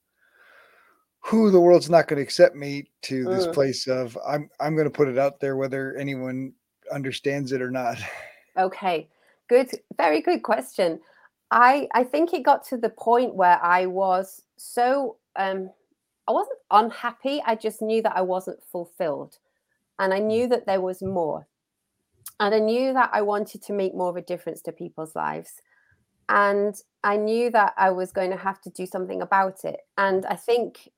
[1.21, 3.55] who the world's not going to accept me to this mm.
[3.55, 6.53] place of I'm I'm going to put it out there whether anyone
[6.93, 7.99] understands it or not.
[8.57, 9.09] Okay.
[9.49, 11.01] Good very good question.
[11.51, 15.71] I I think it got to the point where I was so um
[16.29, 17.43] I wasn't unhappy.
[17.45, 19.39] I just knew that I wasn't fulfilled.
[19.99, 21.47] And I knew that there was more.
[22.41, 25.61] And I knew that I wanted to make more of a difference to people's lives.
[26.29, 29.81] And I knew that I was going to have to do something about it.
[29.99, 30.89] And I think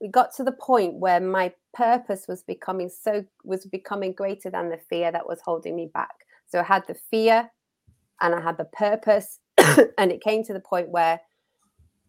[0.00, 4.70] we got to the point where my purpose was becoming so was becoming greater than
[4.70, 6.14] the fear that was holding me back.
[6.46, 7.50] So I had the fear
[8.20, 9.40] and I had the purpose.
[9.98, 11.20] and it came to the point where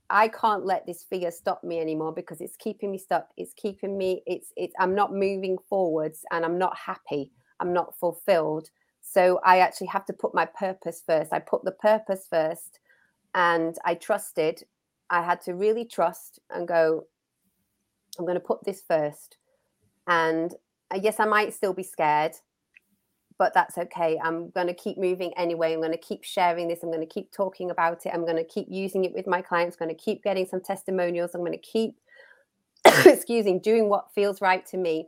[0.10, 3.28] I can't let this fear stop me anymore because it's keeping me stuck.
[3.38, 7.32] It's keeping me, it's, it's, I'm not moving forwards and I'm not happy.
[7.60, 8.70] I'm not fulfilled.
[9.12, 11.34] So I actually have to put my purpose first.
[11.34, 12.80] I put the purpose first
[13.34, 14.64] and I trusted.
[15.10, 17.06] I had to really trust and go,
[18.18, 19.38] I'm going to put this first.
[20.08, 20.54] And
[20.94, 22.34] uh, yes, I might still be scared
[23.40, 24.20] but that's okay.
[24.22, 25.74] I'm going to keep moving anyway.
[25.74, 26.84] I'm going to keep sharing this.
[26.84, 28.12] I'm going to keep talking about it.
[28.14, 29.78] I'm going to keep using it with my clients.
[29.80, 31.32] I'm going to keep getting some testimonials.
[31.34, 31.96] I'm going to keep,
[33.06, 35.08] excuse me, doing what feels right to me.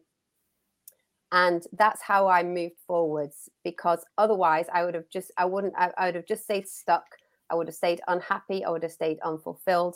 [1.32, 5.92] And that's how I moved forwards because otherwise I would have just, I wouldn't, I,
[5.98, 7.06] I would have just stayed stuck.
[7.50, 8.66] I would have stayed unhappy.
[8.66, 9.96] I would have stayed unfulfilled.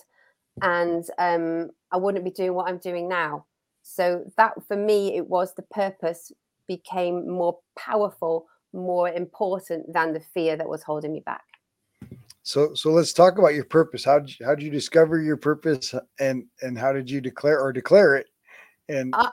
[0.62, 3.46] And um, I wouldn't be doing what I'm doing now.
[3.84, 6.32] So that for me, it was the purpose
[6.68, 11.44] became more powerful, more important than the fear that was holding me back.
[12.44, 14.06] So, so let's talk about your purpose.
[14.06, 17.60] How did you, how did you discover your purpose, and and how did you declare
[17.60, 18.28] or declare it?
[18.88, 19.32] And uh,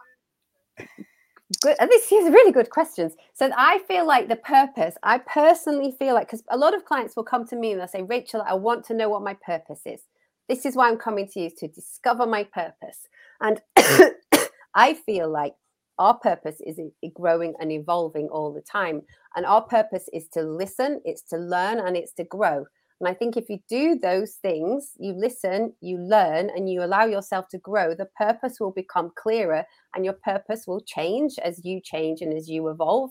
[1.61, 1.77] good.
[1.81, 3.15] And this is really good questions.
[3.35, 4.97] So I feel like the purpose.
[5.03, 7.89] I personally feel like because a lot of clients will come to me and they'll
[7.89, 10.03] say, Rachel, I want to know what my purpose is.
[10.49, 13.09] This is why I'm coming to you to discover my purpose.
[13.41, 13.61] And
[14.75, 15.55] I feel like
[15.99, 16.81] our purpose is
[17.15, 19.03] growing and evolving all the time.
[19.37, 22.67] And our purpose is to listen, it's to learn, and it's to grow.
[23.03, 27.05] And I think if you do those things, you listen, you learn, and you allow
[27.05, 31.81] yourself to grow, the purpose will become clearer and your purpose will change as you
[31.81, 33.11] change and as you evolve.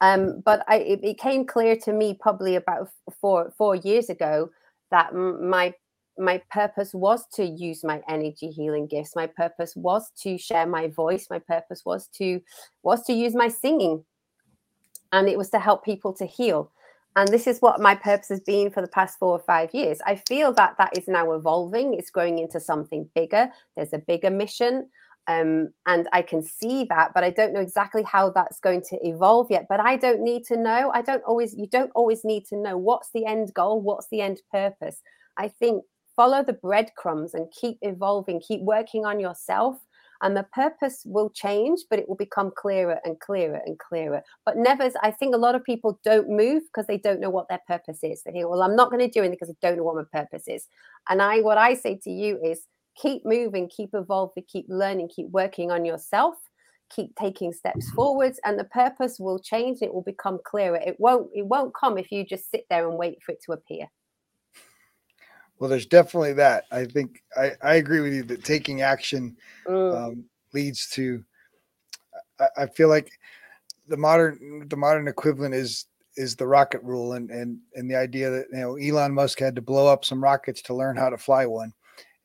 [0.00, 2.88] Um, but I, it became clear to me probably about
[3.20, 4.50] four four years ago
[4.90, 5.72] that my
[6.18, 9.14] my purpose was to use my energy healing gifts.
[9.14, 11.28] My purpose was to share my voice.
[11.30, 12.40] My purpose was to
[12.82, 14.04] was to use my singing.
[15.12, 16.72] And it was to help people to heal
[17.16, 19.98] and this is what my purpose has been for the past four or five years
[20.06, 24.30] i feel that that is now evolving it's growing into something bigger there's a bigger
[24.30, 24.88] mission
[25.30, 28.98] um, and I can see that, but I don't know exactly how that's going to
[29.06, 29.66] evolve yet.
[29.68, 30.90] But I don't need to know.
[30.92, 34.22] I don't always, you don't always need to know what's the end goal, what's the
[34.22, 35.02] end purpose.
[35.36, 35.84] I think
[36.16, 39.76] follow the breadcrumbs and keep evolving, keep working on yourself.
[40.22, 44.22] And the purpose will change, but it will become clearer and clearer and clearer.
[44.44, 47.48] But never, I think a lot of people don't move because they don't know what
[47.48, 48.22] their purpose is.
[48.22, 50.20] They think, well, I'm not going to do anything because I don't know what my
[50.20, 50.66] purpose is.
[51.08, 52.66] And I, what I say to you is
[53.00, 56.34] keep moving, keep evolving, keep learning, keep working on yourself
[56.90, 61.30] keep taking steps forwards and the purpose will change it will become clearer it won't
[61.32, 63.86] it won't come if you just sit there and wait for it to appear
[65.60, 66.64] Well, there's definitely that.
[66.72, 69.36] I think I, I agree with you that taking action
[69.68, 69.94] mm.
[69.94, 71.22] um, leads to.
[72.40, 73.10] I, I, feel like
[73.86, 78.30] the modern the modern equivalent is is the rocket rule and and and the idea
[78.30, 81.18] that you know Elon Musk had to blow up some rockets to learn how to
[81.18, 81.74] fly one,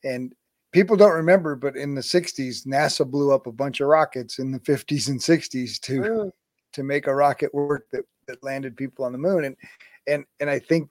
[0.05, 0.33] and
[0.71, 4.49] people don't remember, but in the '60s, NASA blew up a bunch of rockets in
[4.49, 6.31] the '50s and '60s to mm.
[6.71, 9.57] to make a rocket work that that landed people on the moon, and
[10.07, 10.89] and and I think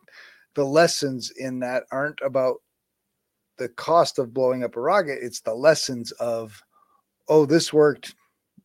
[0.55, 2.57] the lessons in that aren't about
[3.59, 6.61] the cost of blowing up a rocket it's the lessons of
[7.29, 8.15] oh this worked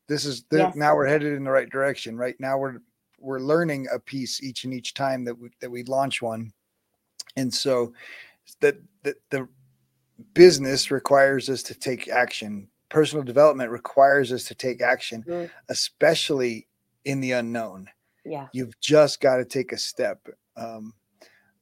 [0.10, 0.76] this is the, yes.
[0.76, 2.36] now we're headed in the right direction right?
[2.40, 2.82] Now we're
[3.20, 6.52] we're learning a piece each and each time that we that we launch one.
[7.38, 7.94] And so
[8.60, 9.48] that the, the
[10.34, 12.68] business requires us to take action.
[12.90, 15.50] Personal development requires us to take action mm.
[15.70, 16.68] especially
[17.06, 17.88] in the unknown.
[18.26, 18.48] Yeah.
[18.52, 20.28] You've just got to take a step.
[20.58, 20.94] Um,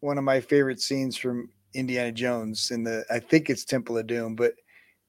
[0.07, 4.07] one of my favorite scenes from Indiana Jones in the I think it's Temple of
[4.07, 4.53] Doom, but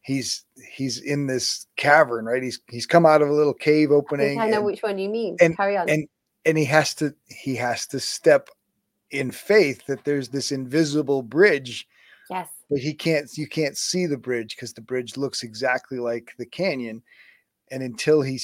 [0.03, 2.43] he's he's in this cavern, right?
[2.43, 4.41] He's he's come out of a little cave opening.
[4.41, 5.37] I, I know and, which one you mean.
[5.41, 5.89] And, Carry on.
[5.89, 6.09] And
[6.45, 8.51] and he has to he has to step
[9.13, 11.87] in faith that there's this invisible bridge.
[12.29, 12.49] Yes.
[12.69, 16.47] But he can't you can't see the bridge because the bridge looks exactly like the
[16.47, 17.03] canyon.
[17.71, 18.41] And until he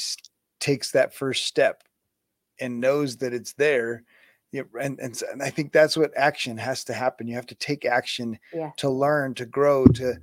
[0.60, 1.82] takes that first step
[2.60, 4.04] and knows that it's there,
[4.54, 7.26] yeah, and, and and I think that's what action has to happen.
[7.26, 8.70] You have to take action yeah.
[8.76, 10.14] to learn, to grow, to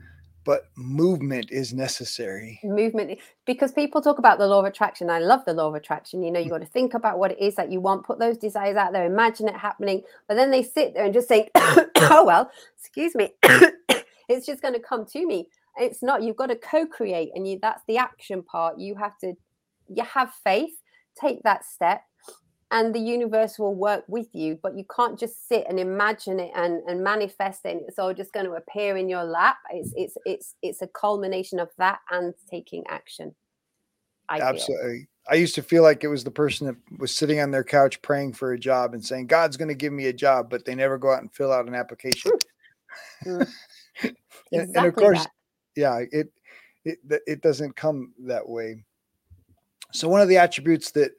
[0.45, 2.57] but movement is necessary.
[2.63, 5.09] Movement because people talk about the law of attraction.
[5.09, 6.23] I love the law of attraction.
[6.23, 6.51] You know, you mm.
[6.51, 9.05] got to think about what it is that you want, put those desires out there,
[9.05, 13.33] imagine it happening, but then they sit there and just say, "Oh well, excuse me,
[14.29, 16.23] it's just going to come to me." It's not.
[16.23, 18.79] You've got to co-create, and you that's the action part.
[18.79, 19.33] You have to
[19.89, 20.81] you have faith,
[21.19, 22.03] take that step,
[22.71, 26.51] and the universe will work with you but you can't just sit and imagine it
[26.55, 29.93] and, and manifest it and it's all just going to appear in your lap it's
[29.95, 33.35] it's it's it's a culmination of that and taking action
[34.29, 35.07] I absolutely feel.
[35.29, 38.01] i used to feel like it was the person that was sitting on their couch
[38.01, 40.73] praying for a job and saying god's going to give me a job but they
[40.73, 42.31] never go out and fill out an application
[43.25, 43.47] mm.
[44.03, 44.15] and,
[44.51, 45.31] exactly and, of course that.
[45.75, 46.31] yeah it,
[46.85, 48.83] it it doesn't come that way
[49.91, 51.11] so one of the attributes that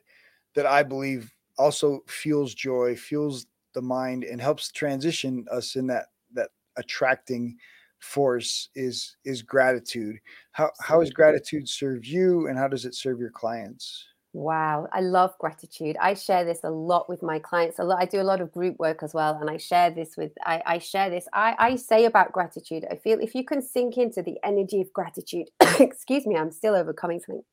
[0.55, 6.07] that i believe also fuels joy, fuels the mind, and helps transition us in that
[6.35, 7.57] that attracting
[8.01, 10.17] force is is gratitude.
[10.53, 14.05] How how has gratitude served you, and how does it serve your clients?
[14.35, 15.95] Wow, I love gratitude.
[16.01, 17.79] I share this a lot with my clients.
[17.79, 18.01] A lot.
[18.01, 20.33] I do a lot of group work as well, and I share this with.
[20.45, 21.29] I, I share this.
[21.35, 22.87] I, I say about gratitude.
[22.91, 25.51] I feel if you can sink into the energy of gratitude.
[25.81, 27.45] excuse me, I'm still overcoming something.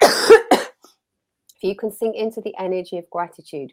[0.00, 3.72] if you can sink into the energy of gratitude,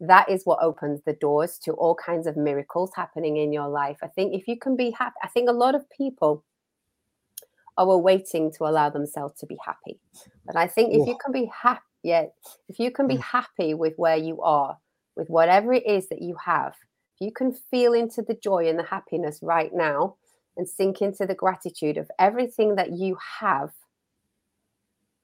[0.00, 3.98] that is what opens the doors to all kinds of miracles happening in your life.
[4.02, 6.44] I think if you can be happy, I think a lot of people
[7.76, 10.00] are waiting to allow themselves to be happy.
[10.46, 12.26] But I think if you can be happy, yeah,
[12.68, 13.22] if you can be mm.
[13.22, 14.78] happy with where you are,
[15.16, 16.74] with whatever it is that you have,
[17.14, 20.16] if you can feel into the joy and the happiness right now
[20.56, 23.70] and sink into the gratitude of everything that you have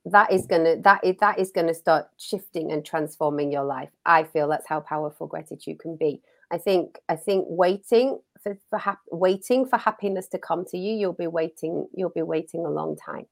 [0.07, 3.91] that is gonna that is that is gonna start shifting and transforming your life.
[4.07, 6.23] I feel that's how powerful gratitude can be.
[6.51, 10.95] I think I think waiting for, for hap- waiting for happiness to come to you,
[10.95, 13.27] you'll be waiting you'll be waiting a long time.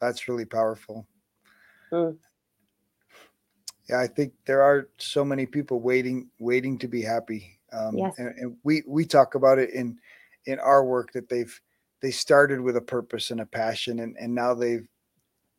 [0.00, 1.06] That's really powerful.
[1.92, 2.16] Mm.
[3.88, 7.58] Yeah, I think there are so many people waiting waiting to be happy.
[7.72, 8.14] Um, yes.
[8.18, 9.98] and, and we we talk about it in
[10.46, 11.60] in our work that they've
[12.00, 14.86] they started with a purpose and a passion and, and now they've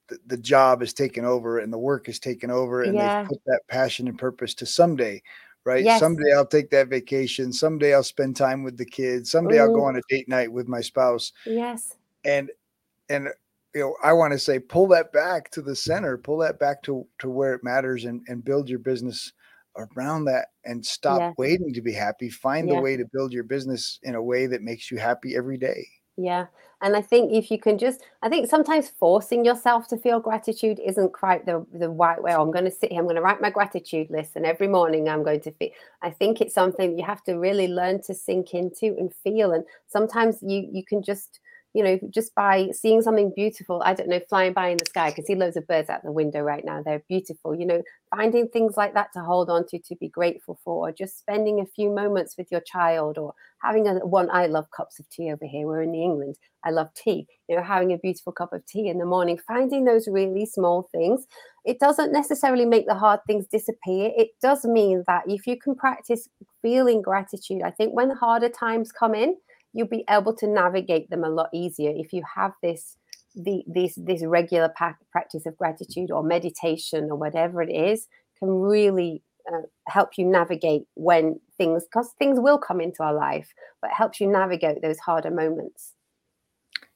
[0.07, 3.23] the, the job is taken over and the work is taken over and yeah.
[3.23, 5.21] they put that passion and purpose to someday
[5.65, 5.99] right yes.
[5.99, 9.61] someday i'll take that vacation someday i'll spend time with the kids someday Ooh.
[9.61, 12.49] i'll go on a date night with my spouse yes and
[13.09, 13.29] and
[13.73, 16.81] you know i want to say pull that back to the center pull that back
[16.83, 19.33] to to where it matters and and build your business
[19.97, 21.33] around that and stop yeah.
[21.37, 22.75] waiting to be happy find yeah.
[22.75, 25.85] the way to build your business in a way that makes you happy every day
[26.17, 26.45] yeah.
[26.85, 30.79] And I think if you can just, I think sometimes forcing yourself to feel gratitude
[30.85, 32.35] isn't quite the, the right way.
[32.35, 34.67] Oh, I'm going to sit here, I'm going to write my gratitude list, and every
[34.67, 35.71] morning I'm going to feel.
[36.03, 39.51] I think it's something you have to really learn to sink into and feel.
[39.53, 41.39] And sometimes you you can just
[41.75, 45.07] you know, just by seeing something beautiful, I don't know, flying by in the sky,
[45.07, 46.81] I can see loads of birds out the window right now.
[46.81, 47.83] They're beautiful, you know,
[48.15, 51.59] finding things like that to hold on to, to be grateful for, or just spending
[51.59, 54.29] a few moments with your child, or having a one.
[54.31, 55.67] I love cups of tea over here.
[55.67, 56.37] We're in England.
[56.63, 59.83] I love tea, you know, having a beautiful cup of tea in the morning, finding
[59.83, 61.27] those really small things.
[61.65, 64.11] It doesn't necessarily make the hard things disappear.
[64.15, 66.29] It does mean that if you can practice
[66.61, 69.35] feeling gratitude, I think when harder times come in,
[69.75, 72.97] you'll be able to navigate them a lot easier if you have this
[73.35, 74.73] the this this regular
[75.11, 78.07] practice of gratitude or meditation or whatever it is
[78.39, 79.21] can really
[79.53, 84.19] uh, help you navigate when things because things will come into our life but helps
[84.21, 85.91] you navigate those harder moments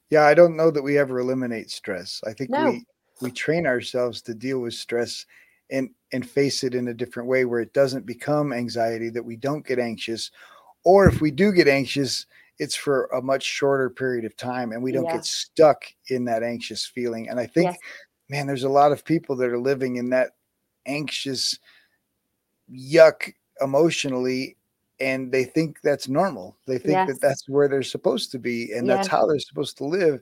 [0.08, 2.70] yeah i don't know that we ever eliminate stress i think no.
[2.70, 2.84] we
[3.20, 5.26] we train ourselves to deal with stress
[5.70, 9.36] and and face it in a different way where it doesn't become anxiety that we
[9.36, 10.30] don't get anxious
[10.84, 12.26] or if we do get anxious
[12.60, 15.14] it's for a much shorter period of time and we don't yeah.
[15.14, 17.26] get stuck in that anxious feeling.
[17.30, 17.78] And I think, yes.
[18.28, 20.32] man, there's a lot of people that are living in that
[20.84, 21.58] anxious
[22.70, 23.32] yuck
[23.62, 24.58] emotionally
[25.00, 26.58] and they think that's normal.
[26.66, 27.08] They think yes.
[27.08, 30.20] that that's where they're supposed to be and that's how they're supposed to live.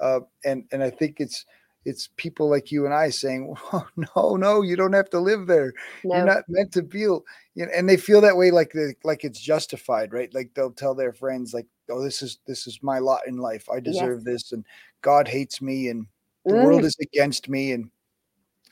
[0.00, 1.44] Uh, and and I think it's
[1.84, 5.46] it's people like you and I saying, oh, "No, no, you don't have to live
[5.46, 5.74] there.
[6.02, 6.16] No.
[6.16, 7.24] You're not meant to feel."
[7.54, 10.32] You know, and they feel that way, like the like it's justified, right?
[10.34, 13.68] Like they'll tell their friends, like, "Oh, this is this is my lot in life.
[13.70, 14.32] I deserve yes.
[14.42, 14.64] this, and
[15.02, 16.06] God hates me, and
[16.44, 16.64] the mm.
[16.64, 17.90] world is against me." And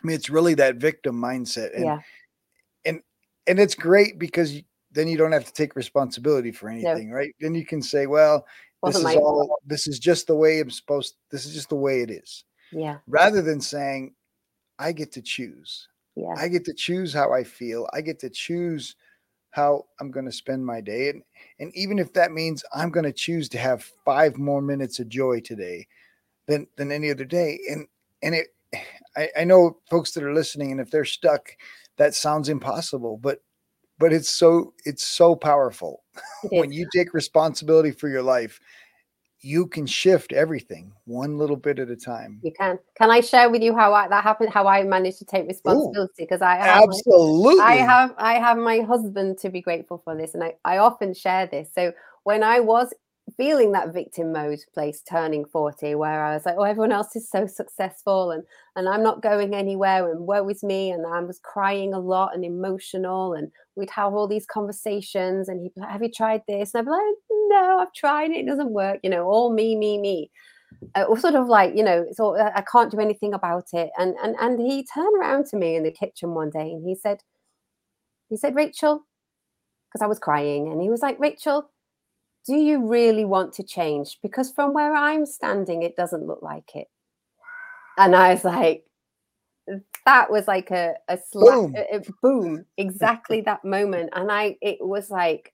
[0.03, 1.99] I mean, it's really that victim mindset, and yeah.
[2.85, 3.03] and
[3.47, 4.61] and it's great because
[4.93, 7.17] then you don't have to take responsibility for anything, no.
[7.17, 7.35] right?
[7.41, 8.47] Then you can say, "Well."
[8.85, 9.59] This is all.
[9.65, 11.15] This is just the way I'm supposed.
[11.31, 12.43] This is just the way it is
[12.73, 12.99] yeah.
[13.07, 14.15] Rather than saying,
[14.79, 15.89] I get to choose.
[16.17, 16.35] Yeah.
[16.37, 17.89] I get to choose how I feel.
[17.93, 18.97] I get to choose
[19.53, 21.11] how I'm going to spend my day.
[21.11, 21.23] And,
[21.61, 25.09] and even if that means I'm going to choose to have five more minutes of
[25.09, 25.87] joy today
[26.49, 27.61] than, than any other day.
[27.71, 27.87] And,
[28.23, 28.49] and it,
[29.17, 31.51] I, I know folks that are listening, and if they're stuck,
[31.99, 33.43] that sounds impossible, but,
[33.99, 36.03] but it's so, it's so powerful
[36.51, 38.59] when you take responsibility for your life
[39.43, 42.39] you can shift everything one little bit at a time.
[42.43, 42.79] You can.
[42.97, 44.51] Can I share with you how I, that happened?
[44.51, 46.13] How I managed to take responsibility?
[46.19, 47.57] Because I have absolutely.
[47.57, 50.79] My, I have I have my husband to be grateful for this, and I I
[50.79, 51.69] often share this.
[51.75, 52.95] So when I was
[53.37, 57.29] feeling that victim mode place turning 40 where i was like oh everyone else is
[57.29, 58.43] so successful and
[58.77, 62.35] and i'm not going anywhere and woe is me and i was crying a lot
[62.35, 66.43] and emotional and we'd have all these conversations and he'd be like have you tried
[66.49, 66.75] this?
[66.75, 67.15] And i'd be like
[67.49, 70.31] no i've tried it it doesn't work you know all me me me.
[70.95, 74.15] Uh, or sort of like you know so i can't do anything about it and
[74.23, 77.19] and and he turned around to me in the kitchen one day and he said
[78.31, 79.05] he said rachel
[79.89, 81.71] because i was crying and he was like rachel
[82.47, 84.19] do you really want to change?
[84.23, 86.89] Because from where I'm standing, it doesn't look like it.
[87.99, 88.85] And I was like,
[90.07, 91.75] that was like a, a slap, boom.
[91.77, 94.11] A, a boom, exactly that moment.
[94.15, 95.53] And I, it was like,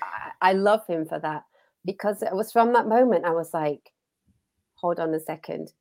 [0.00, 1.44] I, I love him for that
[1.84, 3.92] because it was from that moment I was like,
[4.74, 5.72] hold on a second.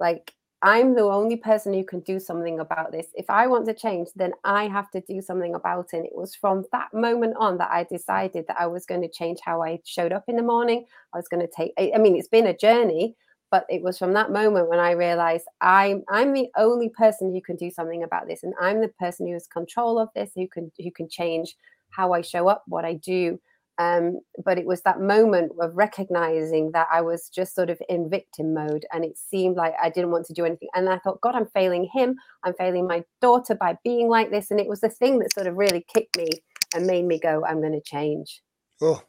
[0.00, 3.08] Like, I'm the only person who can do something about this.
[3.14, 5.96] If I want to change, then I have to do something about it.
[5.98, 9.08] And it was from that moment on that I decided that I was going to
[9.08, 10.86] change how I showed up in the morning.
[11.12, 13.16] I was going to take, I mean, it's been a journey,
[13.50, 17.42] but it was from that moment when I realized I'm I'm the only person who
[17.42, 18.44] can do something about this.
[18.44, 21.56] And I'm the person who has control of this, who can who can change
[21.90, 23.38] how I show up, what I do,
[23.82, 28.08] um, but it was that moment of recognizing that I was just sort of in
[28.08, 30.68] victim mode and it seemed like I didn't want to do anything.
[30.74, 32.16] And I thought, God, I'm failing him.
[32.44, 34.50] I'm failing my daughter by being like this.
[34.50, 36.28] And it was the thing that sort of really kicked me
[36.74, 38.42] and made me go, I'm going to change.
[38.80, 39.02] Oh,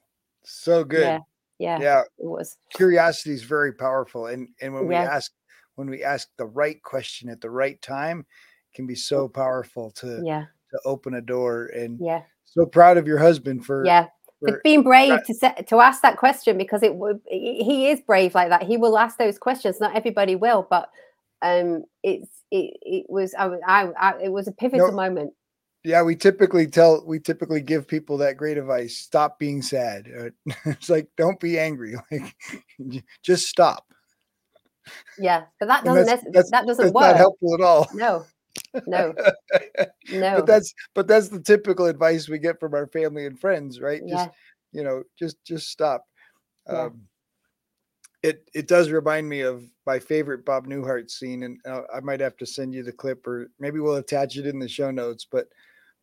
[0.44, 1.02] so good.
[1.02, 1.20] Yeah.
[1.60, 1.80] Yeah.
[1.80, 2.02] Yeah.
[2.02, 2.58] It was.
[2.74, 4.28] Curiosity is very powerful.
[4.28, 5.04] And, and when we yeah.
[5.04, 5.32] ask,
[5.76, 8.26] when we ask the right question at the right time,
[8.74, 10.46] can be so powerful to, yeah.
[10.72, 11.68] to open a door.
[11.76, 12.24] And yeah.
[12.46, 14.08] So proud of your husband for yeah
[14.46, 18.36] for being brave to set, to ask that question because it would he is brave
[18.36, 18.64] like that.
[18.64, 19.80] He will ask those questions.
[19.80, 20.90] Not everybody will, but
[21.42, 25.34] um, it's it, it was I, I, I it was a pivotal no, moment.
[25.84, 30.08] Yeah, we typically tell we typically give people that great advice: stop being sad.
[30.18, 31.96] Uh, it's like don't be angry.
[32.12, 32.36] Like
[33.24, 33.86] just stop.
[35.18, 37.04] Yeah, but that doesn't that's, that's, that doesn't work.
[37.04, 37.90] Not helpful at all.
[37.94, 38.26] No,
[38.88, 39.14] no
[40.12, 43.80] no but that's but that's the typical advice we get from our family and friends
[43.80, 44.16] right yeah.
[44.16, 44.30] just
[44.72, 46.06] you know just just stop
[46.70, 46.84] yeah.
[46.84, 47.02] um
[48.22, 52.20] it it does remind me of my favorite bob newhart scene and uh, i might
[52.20, 55.26] have to send you the clip or maybe we'll attach it in the show notes
[55.30, 55.48] but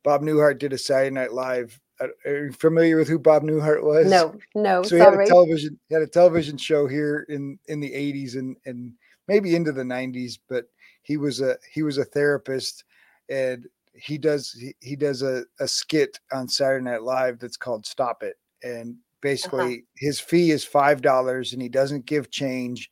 [0.05, 3.84] bob newhart did a saturday night live uh, are you familiar with who Bob Newhart
[3.84, 4.07] was?
[4.07, 4.82] No, no.
[4.82, 5.18] So he sorry.
[5.18, 8.94] had a television he had a television show here in in the 80s and and
[9.28, 10.64] maybe into the 90s, but
[11.03, 12.84] he was a he was a therapist
[13.28, 17.86] and he does he, he does a, a skit on Saturday Night Live that's called
[17.86, 18.36] Stop It.
[18.62, 19.96] And basically uh-huh.
[19.96, 22.90] his fee is five dollars and he doesn't give change.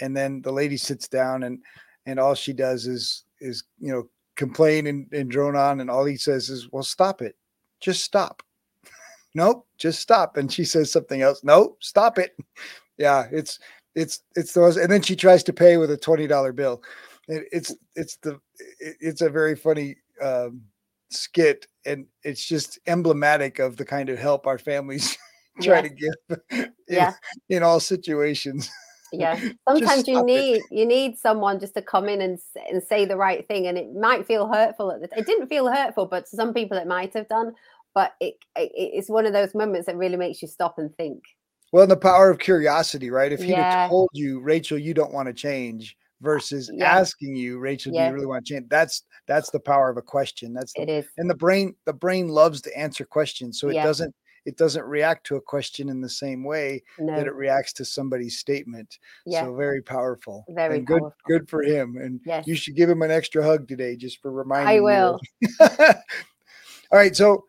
[0.00, 1.60] And then the lady sits down and
[2.06, 6.04] and all she does is is you know complain and, and drone on and all
[6.04, 7.36] he says is well stop it
[7.80, 8.42] just stop
[9.34, 12.36] nope just stop and she says something else no stop it
[12.98, 13.60] yeah it's
[13.94, 16.82] it's it's those and then she tries to pay with a $20 bill
[17.28, 18.40] it, it's it's the
[18.80, 20.62] it, it's a very funny um,
[21.10, 25.16] skit and it's just emblematic of the kind of help our families
[25.62, 25.82] try yeah.
[25.82, 26.14] to give
[26.50, 27.12] in, yeah.
[27.48, 28.70] in all situations
[29.12, 30.62] yeah sometimes you need it.
[30.70, 33.94] you need someone just to come in and, and say the right thing and it
[33.94, 37.12] might feel hurtful at the it didn't feel hurtful but to some people it might
[37.14, 37.52] have done
[37.94, 41.22] but it, it it's one of those moments that really makes you stop and think
[41.72, 43.82] well the power of curiosity right if he yeah.
[43.82, 46.98] had told you rachel you don't want to change versus yeah.
[46.98, 48.04] asking you rachel yeah.
[48.04, 50.82] do you really want to change that's that's the power of a question that's the,
[50.82, 54.56] it is and the brain the brain loves to answer questions so it doesn't it
[54.56, 57.16] doesn't react to a question in the same way no.
[57.16, 58.98] that it reacts to somebody's statement.
[59.24, 59.44] Yeah.
[59.44, 60.44] So very powerful.
[60.48, 61.18] Very and good powerful.
[61.26, 61.96] good for him.
[61.96, 62.46] And yes.
[62.46, 65.18] you should give him an extra hug today just for reminding I will.
[65.60, 67.16] All right.
[67.16, 67.44] So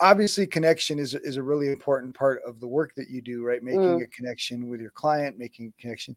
[0.00, 3.62] obviously connection is, is a really important part of the work that you do, right?
[3.62, 4.02] Making mm.
[4.02, 6.16] a connection with your client, making a connection.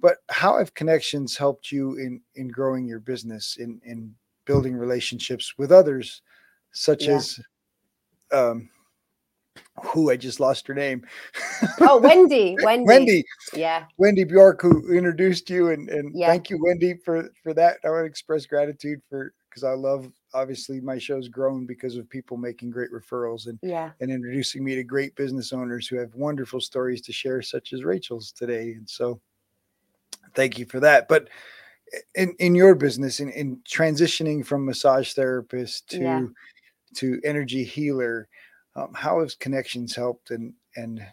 [0.00, 5.54] But how have connections helped you in in growing your business, in in building relationships
[5.58, 6.22] with others,
[6.72, 7.16] such yeah.
[7.16, 7.40] as
[8.32, 8.68] um,
[9.82, 11.06] who I just lost her name.
[11.80, 12.56] oh, Wendy.
[12.62, 12.84] Wendy.
[12.86, 13.24] Wendy.
[13.54, 13.84] Yeah.
[13.98, 16.28] Wendy Bjork, who introduced you, and and yeah.
[16.28, 17.78] thank you, Wendy, for for that.
[17.84, 22.08] I want to express gratitude for because I love obviously my show's grown because of
[22.08, 26.14] people making great referrals and yeah and introducing me to great business owners who have
[26.14, 28.72] wonderful stories to share, such as Rachel's today.
[28.72, 29.20] And so,
[30.34, 31.08] thank you for that.
[31.08, 31.28] But
[32.14, 36.26] in in your business, in in transitioning from massage therapist to yeah.
[36.96, 38.28] to energy healer
[38.76, 41.04] um, how has connections helped and and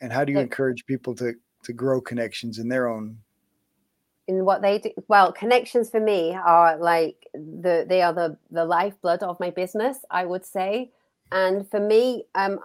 [0.00, 1.34] and how do you encourage people to
[1.64, 3.16] to grow connections in their own
[4.28, 8.64] in what they do well connections for me are like the they are the the
[8.64, 10.90] lifeblood of my business i would say
[11.32, 12.58] and for me um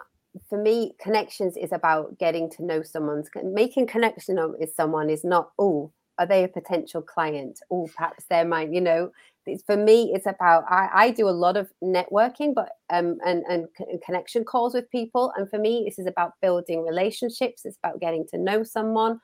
[0.49, 5.51] for me connections is about getting to know someone's making connection with someone is not
[5.59, 7.59] oh are they a potential client?
[7.69, 9.11] Or perhaps they're mine you know?
[9.45, 13.43] It's for me it's about I, I do a lot of networking but um and,
[13.49, 13.67] and
[14.03, 18.25] connection calls with people and for me this is about building relationships it's about getting
[18.31, 19.21] to know someone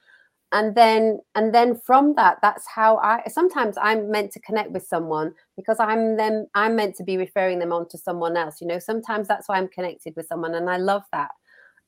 [0.53, 4.85] and then and then from that that's how i sometimes i'm meant to connect with
[4.87, 8.67] someone because i'm them i'm meant to be referring them on to someone else you
[8.67, 8.79] know?
[8.79, 11.31] Sometimes that's why i'm connected with someone and i love that.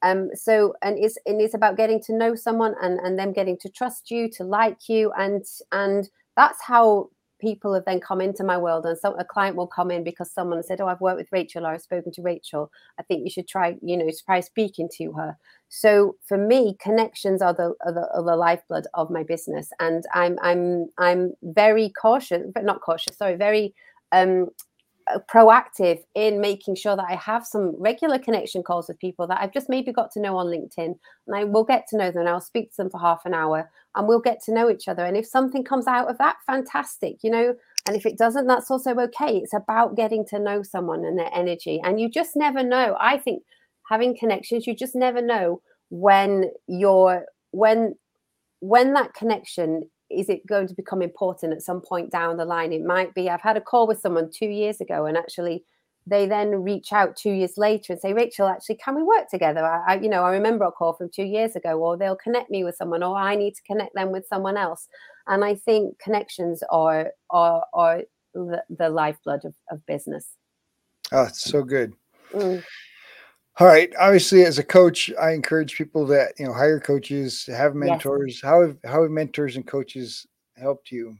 [0.01, 3.57] Um so and it's and it's about getting to know someone and and them getting
[3.59, 7.09] to trust you to like you and and that's how
[7.45, 10.31] people have then come into my world and so a client will come in because
[10.31, 12.71] someone said oh i've worked with rachel or i've spoken to rachel.
[12.99, 15.37] I think you should try you know try speaking to her.
[15.69, 19.69] So for me connections are the, are the, are the lifeblood of my business.
[19.79, 23.75] And i'm i'm i'm very cautious but not cautious sorry very
[24.11, 24.49] um
[25.13, 29.39] Uh, proactive in making sure that I have some regular connection calls with people that
[29.39, 30.95] I've just maybe got to know on LinkedIn.
[31.27, 33.35] And I will get to know them and I'll speak to them for half an
[33.35, 35.05] hour and we'll get to know each other.
[35.05, 37.53] And if something comes out of that, fantastic, you know.
[37.85, 39.37] And if it doesn't, that's also okay.
[39.37, 41.79] It's about getting to know someone and their energy.
[41.83, 42.97] And you just never know.
[42.99, 43.43] I think
[43.87, 47.93] having connections, you just never know when you're when
[48.59, 52.73] when that connection is it going to become important at some point down the line?
[52.73, 53.29] It might be.
[53.29, 55.63] I've had a call with someone two years ago, and actually,
[56.07, 59.65] they then reach out two years later and say, "Rachel, actually, can we work together?"
[59.65, 62.51] I, I, you know, I remember a call from two years ago, or they'll connect
[62.51, 64.87] me with someone, or I need to connect them with someone else.
[65.27, 68.03] And I think connections are are are
[68.33, 70.35] the, the lifeblood of, of business.
[71.11, 71.93] Oh, it's so good.
[72.33, 72.63] Mm.
[73.57, 73.93] All right.
[73.97, 78.41] Obviously, as a coach, I encourage people that you know hire coaches, have mentors.
[78.43, 78.49] Yes.
[78.49, 80.27] How have how have mentors and coaches
[80.57, 81.17] helped you?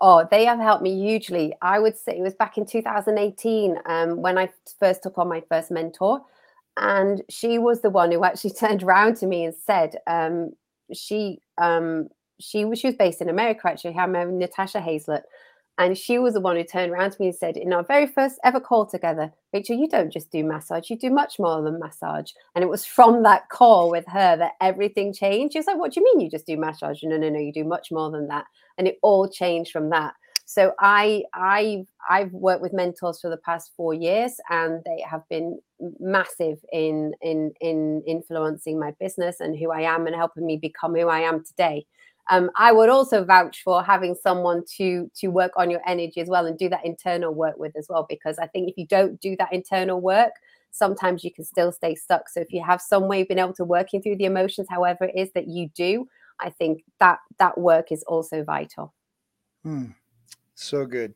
[0.00, 1.54] Oh, they have helped me hugely.
[1.60, 5.42] I would say it was back in 2018 um, when I first took on my
[5.48, 6.20] first mentor,
[6.76, 10.52] and she was the one who actually turned around to me and said, um,
[10.92, 12.08] "She um,
[12.38, 13.94] she was she was based in America actually.
[13.94, 15.24] Her name Natasha Hazlett."
[15.78, 18.06] And she was the one who turned around to me and said, in our very
[18.06, 21.78] first ever call together, Rachel, you don't just do massage, you do much more than
[21.80, 22.30] massage.
[22.54, 25.54] And it was from that call with her that everything changed.
[25.54, 27.02] She was like, What do you mean you just do massage?
[27.02, 28.44] No, no, no, you do much more than that.
[28.78, 30.14] And it all changed from that.
[30.44, 35.26] so I I I've worked with mentors for the past four years, and they have
[35.28, 35.58] been
[36.00, 40.94] massive in in in influencing my business and who I am, and helping me become
[40.94, 41.86] who I am today.
[42.30, 46.28] Um, I would also vouch for having someone to to work on your energy as
[46.28, 49.20] well and do that internal work with as well, because I think if you don't
[49.20, 50.32] do that internal work,
[50.70, 52.28] sometimes you can still stay stuck.
[52.28, 55.04] So if you have some way of being able to working through the emotions, however
[55.04, 56.08] it is that you do,
[56.40, 58.94] I think that that work is also vital.
[59.64, 59.86] Hmm.
[60.54, 61.14] So good.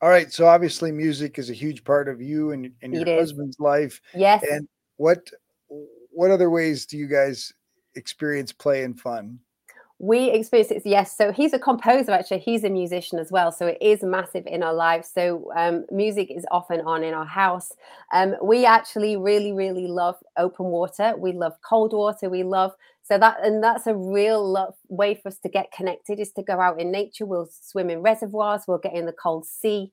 [0.00, 0.32] All right.
[0.32, 4.00] So obviously, music is a huge part of you and, and your husband's life.
[4.14, 4.42] Yes.
[4.50, 4.66] And
[4.96, 5.30] what
[5.68, 7.52] what other ways do you guys
[7.94, 9.38] experience play and fun?
[10.02, 11.14] We experience it yes.
[11.14, 12.38] So he's a composer actually.
[12.38, 13.52] He's a musician as well.
[13.52, 15.10] So it is massive in our lives.
[15.14, 17.72] So um, music is often on in our house.
[18.14, 21.14] Um, we actually really really love open water.
[21.18, 22.30] We love cold water.
[22.30, 22.72] We love
[23.02, 26.42] so that and that's a real love way for us to get connected is to
[26.42, 27.26] go out in nature.
[27.26, 28.62] We'll swim in reservoirs.
[28.66, 29.92] We'll get in the cold sea.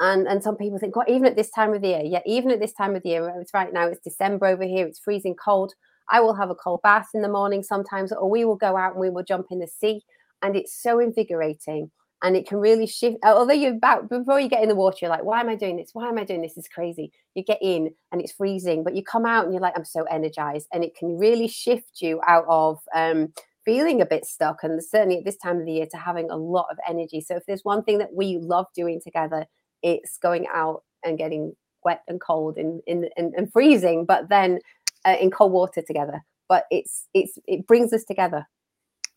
[0.00, 2.02] And and some people think god even at this time of the year.
[2.04, 3.86] Yeah even at this time of the year it's right now.
[3.88, 4.86] It's december over here.
[4.86, 5.72] It's freezing cold
[6.10, 8.92] I will have a cold bath in the morning sometimes, or we will go out
[8.92, 10.02] and we will jump in the sea.
[10.42, 11.90] And it's so invigorating
[12.22, 13.18] and it can really shift.
[13.24, 15.76] Although you're about before you get in the water, you're like, why am I doing
[15.76, 15.90] this?
[15.92, 16.56] Why am I doing this?
[16.56, 17.12] Is crazy.
[17.34, 20.04] You get in and it's freezing, but you come out and you're like, I'm so
[20.04, 20.68] energized.
[20.72, 23.32] And it can really shift you out of um,
[23.64, 24.62] feeling a bit stuck.
[24.62, 27.20] And certainly at this time of the year to having a lot of energy.
[27.20, 29.46] So if there's one thing that we love doing together,
[29.82, 31.54] it's going out and getting
[31.84, 34.58] wet and cold and, and, and freezing, but then
[35.06, 36.22] uh, in cold water together.
[36.48, 38.46] But it's it's it brings us together.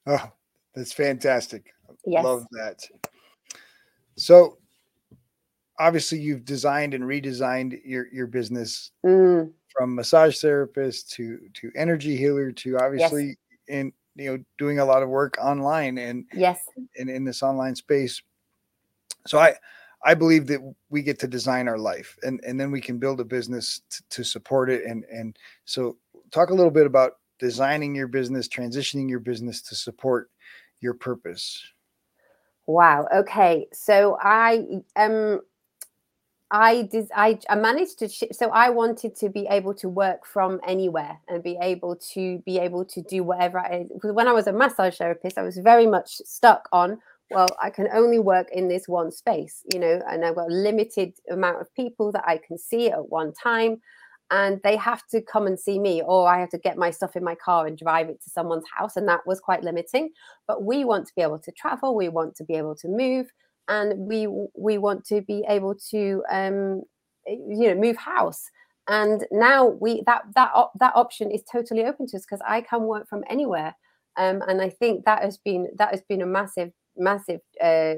[0.08, 0.32] Oh,
[0.74, 1.74] that's fantastic.
[2.06, 2.24] Yes.
[2.24, 2.88] Love that.
[4.16, 4.58] So
[5.80, 9.52] obviously you've designed and redesigned your your business mm.
[9.76, 13.36] from massage therapist to to energy healer to obviously yes.
[13.68, 16.62] in you know doing a lot of work online and yes
[16.96, 18.22] in, in this online space
[19.26, 19.54] so i
[20.06, 23.20] I believe that we get to design our life and, and then we can build
[23.20, 24.86] a business t- to support it.
[24.86, 25.98] And, and so
[26.32, 30.30] talk a little bit about designing your business, transitioning your business to support
[30.80, 31.62] your purpose.
[32.66, 33.08] Wow.
[33.14, 33.68] Okay.
[33.74, 35.42] So I, um,
[36.52, 37.10] I did.
[37.16, 38.10] I, I managed to.
[38.10, 42.40] Sh- so I wanted to be able to work from anywhere and be able to
[42.40, 43.60] be able to do whatever.
[43.60, 46.98] I because when I was a massage therapist, I was very much stuck on
[47.32, 50.54] well, I can only work in this one space, you know, and I've got a
[50.54, 53.82] limited amount of people that I can see at one time.
[54.32, 57.16] And they have to come and see me, or I have to get my stuff
[57.16, 58.96] in my car and drive it to someone's house.
[58.96, 60.12] And that was quite limiting.
[60.48, 63.28] But we want to be able to travel, we want to be able to move,
[63.70, 66.82] and we we want to be able to um,
[67.26, 68.50] you know move house
[68.88, 72.84] and now we that that that option is totally open to us because i can
[72.84, 73.74] work from anywhere
[74.18, 77.96] um, and i think that has been that has been a massive massive uh,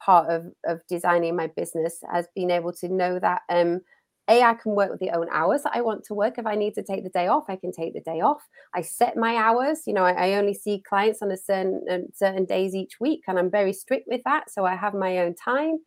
[0.00, 3.80] part of of designing my business has been able to know that um
[4.28, 6.38] a i can work with the own hours that i want to work.
[6.38, 8.42] If i need to take the day off i can take the day off.
[8.74, 9.82] I set my hours.
[9.86, 13.22] You know i, I only see clients on a certain uh, certain days each week
[13.26, 15.78] and i'm very strict with that so i have my own time.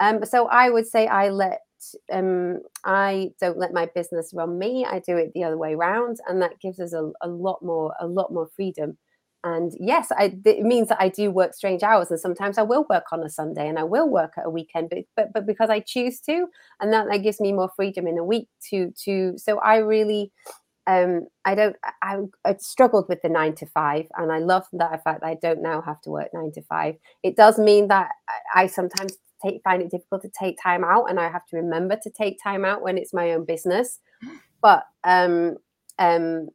[0.00, 1.60] Um so i would say i let
[2.12, 4.86] um i don't let my business run me.
[4.86, 7.94] I do it the other way around and that gives us a, a lot more
[8.00, 8.96] a lot more freedom
[9.44, 12.86] and yes I, it means that i do work strange hours and sometimes i will
[12.90, 15.70] work on a sunday and i will work at a weekend but but, but because
[15.70, 16.46] i choose to
[16.80, 20.32] and that, that gives me more freedom in a week to to so i really
[20.86, 25.04] um i don't I, I struggled with the nine to five and i love that
[25.04, 26.96] fact that i don't now have to work nine to five.
[27.22, 31.10] It does mean that i, I sometimes take find it difficult to take time out
[31.10, 34.00] and i have to remember to take time out when it's my own business.
[34.62, 35.58] But um
[35.98, 36.48] um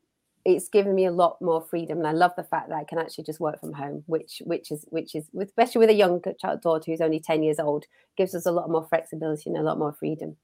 [0.45, 2.97] it's given me a lot more freedom and i love the fact that i can
[2.97, 6.61] actually just work from home which which is which is especially with a young child
[6.61, 7.85] daughter who's only 10 years old
[8.17, 10.35] gives us a lot more flexibility and a lot more freedom.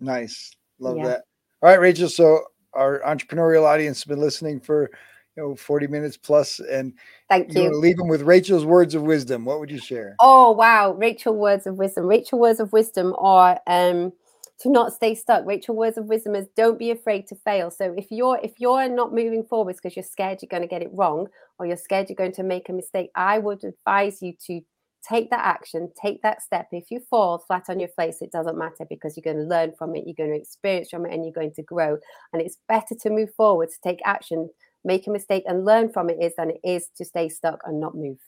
[0.00, 0.54] Nice.
[0.78, 1.04] Love yeah.
[1.04, 1.24] that.
[1.62, 2.40] All right rachel so
[2.74, 4.90] our entrepreneurial audience has been listening for
[5.36, 6.92] you know 40 minutes plus and
[7.28, 7.78] thank you, you.
[7.78, 9.44] leave them with rachel's words of wisdom.
[9.44, 10.16] What would you share?
[10.20, 10.92] Oh wow.
[10.92, 12.06] Rachel words of wisdom.
[12.06, 14.12] Rachel words of wisdom are um
[14.60, 15.44] to not stay stuck.
[15.46, 17.70] Rachel words of wisdom is don't be afraid to fail.
[17.70, 20.82] So if you're if you're not moving forwards because you're scared you're going to get
[20.82, 21.28] it wrong
[21.58, 24.60] or you're scared you're going to make a mistake, I would advise you to
[25.08, 26.68] take that action, take that step.
[26.72, 29.72] If you fall flat on your face, it doesn't matter because you're going to learn
[29.78, 31.98] from it, you're going to experience from it, and you're going to grow.
[32.32, 34.50] And it's better to move forward, to take action,
[34.84, 37.80] make a mistake, and learn from it is than it is to stay stuck and
[37.80, 38.18] not move.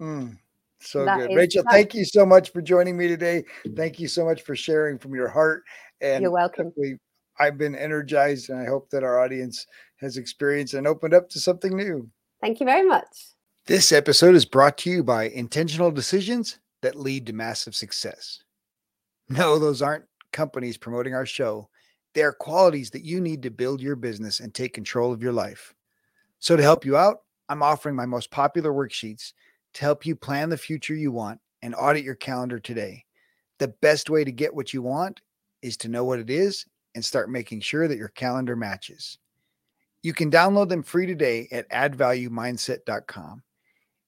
[0.00, 0.38] Mm.
[0.80, 1.36] So that good.
[1.36, 3.44] Rachel, thank you so much for joining me today.
[3.76, 5.62] Thank you so much for sharing from your heart.
[6.00, 6.72] And you're welcome.
[7.38, 9.66] I've been energized and I hope that our audience
[9.96, 12.08] has experienced and opened up to something new.
[12.40, 13.06] Thank you very much.
[13.66, 18.42] This episode is brought to you by Intentional Decisions that lead to massive success.
[19.28, 21.68] No, those aren't companies promoting our show.
[22.14, 25.32] They are qualities that you need to build your business and take control of your
[25.32, 25.74] life.
[26.40, 27.18] So, to help you out,
[27.48, 29.32] I'm offering my most popular worksheets
[29.74, 33.04] to help you plan the future you want and audit your calendar today.
[33.58, 35.20] The best way to get what you want
[35.62, 36.64] is to know what it is
[36.94, 39.18] and start making sure that your calendar matches.
[40.02, 43.42] You can download them free today at addvaluemindset.com.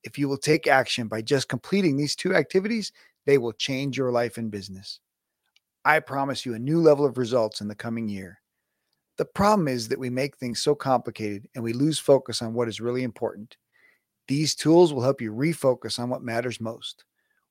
[0.04, 2.92] If you will take action by just completing these two activities,
[3.26, 5.00] they will change your life and business.
[5.84, 8.40] I promise you a new level of results in the coming year.
[9.18, 12.68] The problem is that we make things so complicated and we lose focus on what
[12.68, 13.56] is really important.
[14.28, 17.04] These tools will help you refocus on what matters most.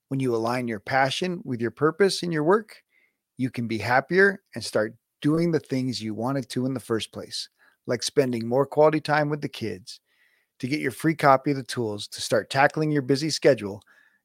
[0.08, 2.84] When you align your passion with your purpose in your work,
[3.38, 7.12] you can be happier and start doing the things you wanted to in the first
[7.12, 7.50] place,
[7.88, 10.00] like spending more quality time with the kids.
[10.60, 13.82] To get your free copy of the tools to start tackling your busy schedule,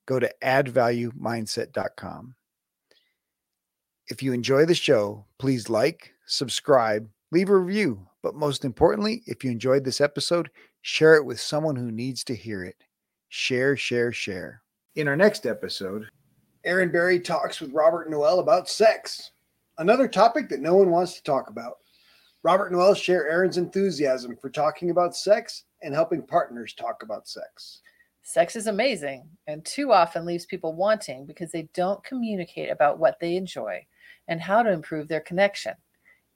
[0.06, 2.34] go to addvaluemindset.com.
[4.08, 9.44] If you enjoy the show, please like, subscribe, leave a review, but most importantly, if
[9.44, 10.50] you enjoyed this episode,
[10.82, 12.76] share it with someone who needs to hear it.
[13.28, 14.62] Share, share, share.
[14.94, 16.08] In our next episode,
[16.64, 19.30] Aaron Barry talks with Robert Noel about sex,
[19.78, 21.78] another topic that no one wants to talk about.
[22.42, 27.80] Robert Noel share Aaron's enthusiasm for talking about sex and helping partners talk about sex.
[28.22, 33.20] Sex is amazing and too often leaves people wanting because they don't communicate about what
[33.20, 33.84] they enjoy
[34.28, 35.74] and how to improve their connection.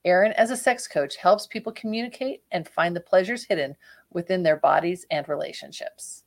[0.04, 3.74] Aaron, as a sex coach, helps people communicate and find the pleasures hidden
[4.12, 6.24] within their bodies and relationships.